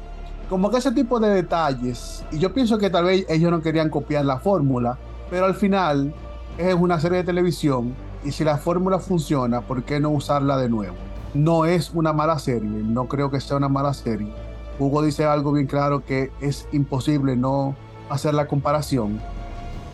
como 0.50 0.70
que 0.70 0.78
ese 0.78 0.92
tipo 0.92 1.20
de 1.20 1.30
detalles, 1.30 2.26
y 2.32 2.40
yo 2.40 2.54
pienso 2.54 2.78
que 2.78 2.90
tal 2.90 3.06
vez 3.06 3.26
ellos 3.30 3.52
no 3.52 3.62
querían 3.62 3.90
copiar 3.90 4.26
la 4.26 4.40
fórmula, 4.40 4.98
pero 5.30 5.46
al 5.46 5.56
final 5.56 6.14
es 6.58 6.74
una 6.74 7.00
serie 7.00 7.20
de 7.20 7.24
televisión 7.24 7.96
y 8.24 8.32
si 8.32 8.44
la 8.44 8.58
fórmula 8.58 9.00
funciona, 9.00 9.62
¿por 9.62 9.84
qué 9.84 10.00
no 10.00 10.10
usarla 10.10 10.58
de 10.58 10.70
nuevo? 10.70 10.96
No 11.34 11.66
es 11.66 11.92
una 11.94 12.12
mala 12.12 12.38
serie, 12.38 12.70
no 12.70 13.08
creo 13.08 13.32
que 13.32 13.40
sea 13.40 13.58
una 13.58 13.70
mala 13.70 13.94
serie. 13.94 14.34
Hugo 14.78 15.02
dice 15.02 15.26
algo 15.26 15.54
bien 15.54 15.68
claro 15.68 16.04
que 16.04 16.32
es 16.42 16.68
imposible 16.72 17.36
no 17.36 17.76
hacer 18.10 18.34
la 18.34 18.48
comparación. 18.48 19.22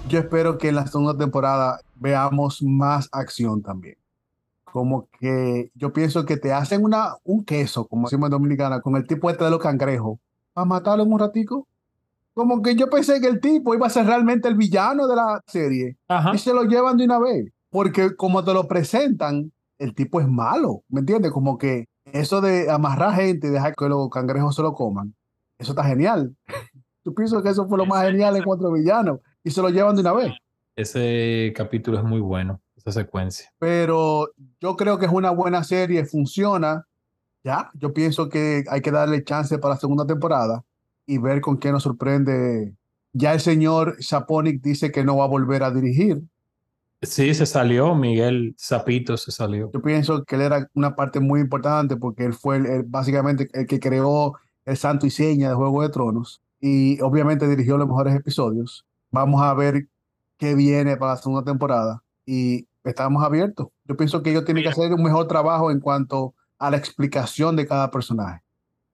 Yo 0.10 0.20
espero 0.20 0.58
que 0.58 0.70
en 0.70 0.76
la 0.76 0.88
segunda 0.88 1.16
temporada 1.16 1.82
veamos 1.96 2.64
más 2.64 3.10
acción 3.12 3.62
también. 3.62 3.98
Como 4.72 5.08
que 5.20 5.72
yo 5.76 5.94
pienso 5.94 6.26
que 6.26 6.38
te 6.38 6.54
hacen 6.54 6.84
una, 6.84 7.16
un 7.24 7.44
queso, 7.44 7.88
como 7.88 8.08
decimos 8.08 8.28
en 8.28 8.32
Dominicana, 8.32 8.82
con 8.82 8.96
el 8.96 9.08
tipo 9.08 9.30
este 9.30 9.44
de 9.44 9.50
los 9.50 9.60
cangrejos, 9.60 10.20
para 10.54 10.66
matarlo 10.66 11.04
en 11.04 11.14
un 11.14 11.20
ratico 11.20 11.68
como 12.38 12.62
que 12.62 12.76
yo 12.76 12.88
pensé 12.88 13.20
que 13.20 13.26
el 13.26 13.42
tipo 13.42 13.74
iba 13.74 13.88
a 13.88 13.90
ser 13.90 14.06
realmente 14.06 14.48
el 14.48 14.54
villano 14.54 15.08
de 15.08 15.16
la 15.16 15.42
serie 15.48 15.98
y 16.32 16.38
se 16.38 16.54
lo 16.54 16.66
llevan 16.66 16.96
de 16.96 17.06
una 17.06 17.18
vez, 17.18 17.52
porque 17.72 18.16
como 18.16 18.44
te 18.44 18.54
lo 18.54 18.68
presentan, 18.68 19.52
el 19.80 19.96
tipo 19.96 20.22
es 20.22 20.28
malo, 20.28 20.84
¿me 20.88 21.00
entiendes? 21.00 21.32
Como 21.32 21.58
que 21.58 21.86
eso 22.06 22.40
de 22.40 22.70
amarrar 22.70 23.16
gente 23.16 23.48
y 23.48 23.50
dejar 23.50 23.74
que 23.74 23.90
los 23.90 24.08
cangrejos 24.12 24.56
se 24.56 24.62
lo 24.62 24.74
coman, 24.74 25.16
eso 25.58 25.72
está 25.72 25.84
genial. 25.84 26.36
Tú 27.04 27.16
piensas 27.16 27.42
que 27.42 27.50
eso 27.50 27.68
fue 27.68 27.80
lo 27.80 27.88
más 27.88 28.06
genial 28.06 28.36
en 28.36 28.44
cuanto 28.44 28.68
a 28.68 28.74
villano 28.74 29.20
y 29.44 29.50
se 29.50 29.64
lo 29.64 29.70
llevan 29.70 29.96
de 29.96 30.02
una 30.02 30.14
vez. 30.14 30.32
Ese 30.76 31.52
capítulo 31.56 31.98
es 31.98 32.04
muy 32.04 32.20
bueno, 32.20 32.62
esa 32.90 33.02
secuencia. 33.02 33.52
Pero 33.60 34.30
yo 34.60 34.76
creo 34.76 34.98
que 34.98 35.06
es 35.06 35.12
una 35.12 35.32
buena 35.32 35.64
serie, 35.64 36.06
funciona. 36.06 36.86
Ya, 37.44 37.72
yo 37.76 37.94
pienso 37.94 38.30
que 38.30 38.64
hay 38.70 38.82
que 38.82 38.92
darle 38.92 39.24
chance 39.24 39.58
para 39.58 39.76
la 39.76 39.80
segunda 39.80 40.06
temporada 40.06 40.64
y 41.06 41.18
ver 41.18 41.42
con 41.42 41.58
qué 41.58 41.72
nos 41.72 41.84
sorprende. 41.84 42.74
Ya 43.14 43.34
el 43.34 43.40
señor 43.40 43.96
Saponic 44.00 44.62
dice 44.62 44.92
que 44.92 45.04
no 45.04 45.18
va 45.18 45.26
a 45.26 45.30
volver 45.30 45.64
a 45.64 45.72
dirigir. 45.72 46.22
Sí, 47.02 47.34
se 47.36 47.46
salió, 47.46 47.94
Miguel 47.94 48.56
Zapito 48.60 49.18
se 49.18 49.32
salió. 49.32 49.70
Yo 49.72 49.82
pienso 49.82 50.24
que 50.24 50.36
él 50.36 50.42
era 50.42 50.68
una 50.74 50.96
parte 50.96 51.20
muy 51.20 51.42
importante 51.42 51.96
porque 51.96 52.26
él 52.26 52.34
fue 52.34 52.84
básicamente 52.88 53.48
el 53.54 53.68
que 53.68 53.80
creó 53.80 54.34
el 54.66 54.78
santo 54.78 55.06
y 55.06 55.12
seña 55.12 55.50
de 55.50 55.56
Juego 55.56 55.84
de 55.84 55.90
Tronos 55.90 56.42
y 56.60 57.00
obviamente 57.02 57.48
dirigió 57.48 57.78
los 57.78 57.88
mejores 57.88 58.16
episodios. 58.16 58.86
Vamos 59.12 59.42
a 59.44 59.54
ver 59.54 59.88
qué 60.38 60.56
viene 60.56 60.98
para 60.98 61.14
la 61.14 61.18
segunda 61.18 61.44
temporada 61.44 62.04
y 62.26 62.68
estamos 62.90 63.24
abiertos. 63.24 63.68
Yo 63.86 63.96
pienso 63.96 64.22
que 64.22 64.32
ellos 64.32 64.46
tienen 64.46 64.64
que 64.64 64.70
hacer 64.70 64.94
un 64.94 65.04
mejor 65.04 65.28
trabajo 65.28 65.72
en 65.72 65.80
cuanto 65.80 66.36
a 66.58 66.72
la 66.72 66.78
explicación 66.78 67.56
de 67.56 67.68
cada 67.68 67.92
personaje. 67.92 68.42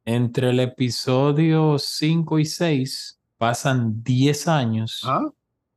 Entre 0.06 0.50
el 0.50 0.60
episodio 0.60 1.78
5 1.80 2.40
y 2.40 2.46
6 2.46 3.20
pasan 3.38 4.04
10 4.04 4.48
años. 4.48 5.02
¿Ah? 5.06 5.30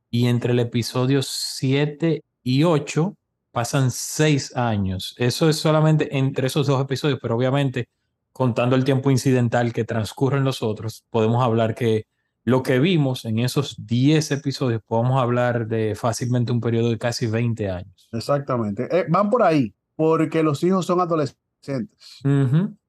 Y 0.09 0.27
entre 0.27 0.53
el 0.53 0.59
episodio 0.59 1.21
7 1.21 2.23
y 2.43 2.63
8 2.63 3.15
pasan 3.51 3.91
6 3.91 4.55
años. 4.55 5.15
Eso 5.17 5.49
es 5.49 5.57
solamente 5.57 6.17
entre 6.17 6.47
esos 6.47 6.67
dos 6.67 6.81
episodios, 6.81 7.19
pero 7.21 7.35
obviamente 7.35 7.89
contando 8.31 8.75
el 8.75 8.83
tiempo 8.83 9.09
incidental 9.09 9.73
que 9.73 9.83
transcurre 9.83 10.37
en 10.37 10.43
los 10.43 10.61
otros, 10.61 11.03
podemos 11.09 11.43
hablar 11.43 11.73
que 11.73 12.05
lo 12.47 12.63
que 12.63 12.79
vimos 12.79 13.25
en 13.25 13.39
esos 13.39 13.75
10 13.85 14.31
episodios, 14.31 14.81
podemos 14.81 15.21
hablar 15.21 15.67
de 15.67 15.95
fácilmente 15.95 16.53
un 16.53 16.61
periodo 16.61 16.91
de 16.91 16.97
casi 16.97 17.27
20 17.27 17.69
años. 17.69 18.07
Exactamente. 18.13 18.87
Eh, 18.89 19.05
van 19.09 19.29
por 19.29 19.43
ahí, 19.43 19.75
porque 19.97 20.41
los 20.43 20.63
hijos 20.63 20.85
son 20.85 21.01
adolescentes. 21.01 22.21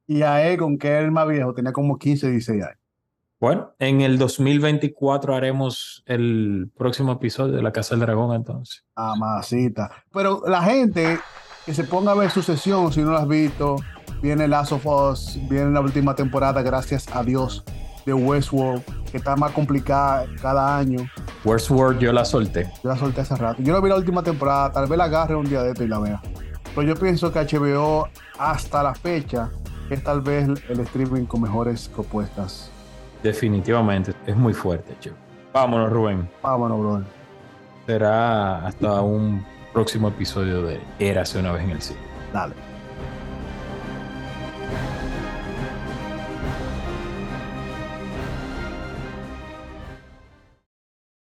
Y 0.07 0.23
a 0.23 0.49
Egon, 0.49 0.79
que 0.79 0.97
es 0.97 1.03
el 1.03 1.11
más 1.11 1.27
viejo, 1.27 1.55
tenía 1.55 1.73
como 1.73 1.99
15, 1.99 2.31
16 2.31 2.63
años. 2.63 2.79
Bueno, 3.41 3.75
en 3.81 4.01
el 4.01 4.17
2024 4.17 5.35
haremos 5.35 6.05
el 6.07 6.71
próximo 6.77 7.11
episodio 7.11 7.57
de 7.57 7.63
La 7.63 7.73
Casa 7.73 7.97
del 7.97 8.03
Dragón 8.03 8.37
entonces. 8.37 8.85
Amasita. 8.95 9.91
Pero 10.13 10.45
la 10.47 10.63
gente 10.63 11.19
que 11.67 11.75
se 11.75 11.83
ponga 11.83 12.13
a 12.13 12.15
ver 12.15 12.31
su 12.31 12.43
sesión, 12.43 12.93
si 12.93 13.01
no 13.01 13.11
lo 13.11 13.17
has 13.17 13.27
visto, 13.27 13.75
viene 14.23 14.47
Last 14.47 14.71
of 14.71 14.87
Us, 14.87 15.37
viene 15.51 15.73
la 15.73 15.81
última 15.81 16.15
temporada, 16.15 16.63
gracias 16.63 17.09
a 17.13 17.25
Dios, 17.25 17.65
de 18.09 18.15
Westworld, 18.15 18.83
que 19.11 19.19
está 19.19 19.37
más 19.37 19.53
complicada 19.53 20.27
cada 20.41 20.77
año. 20.77 21.09
Westworld 21.45 22.01
yo 22.01 22.13
la 22.13 22.25
solté. 22.25 22.71
Yo 22.83 22.91
la 22.91 22.97
solté 22.97 23.21
hace 23.21 23.37
rato. 23.37 23.63
Yo 23.63 23.73
no 23.73 23.83
vi 23.83 23.89
la 23.89 23.97
última 23.97 24.23
temporada, 24.23 24.73
tal 24.73 24.87
vez 24.87 24.99
la 24.99 25.05
agarre 25.05 25.35
un 25.35 25.49
día 25.49 25.63
de 25.63 25.71
esto 25.71 25.85
y 25.85 25.89
la 25.89 25.99
vea. 25.99 26.21
Pero 26.75 26.83
yo 26.83 26.95
pienso 26.97 27.33
que 27.33 27.41
HBO 27.41 28.09
hasta 28.39 28.83
la 28.83 28.95
fecha 28.95 29.51
es 29.91 30.03
tal 30.03 30.21
vez 30.21 30.49
el 30.69 30.81
streaming 30.81 31.25
con 31.25 31.43
mejores 31.43 31.89
propuestas. 31.89 32.71
Definitivamente, 33.23 34.15
es 34.27 34.37
muy 34.37 34.55
fuerte, 34.55 34.95
chico. 35.01 35.17
Vámonos, 35.53 35.91
Rubén. 35.91 36.29
Vámonos, 36.43 36.79
brother. 36.79 37.07
Será 37.87 38.67
hasta 38.67 39.01
un 39.01 39.45
próximo 39.73 40.09
episodio 40.09 40.63
de 40.63 40.81
Érase 40.99 41.39
una 41.39 41.53
vez 41.53 41.65
en 41.65 41.71
el 41.71 41.83
cine. 41.83 42.01
Dale. 42.33 42.68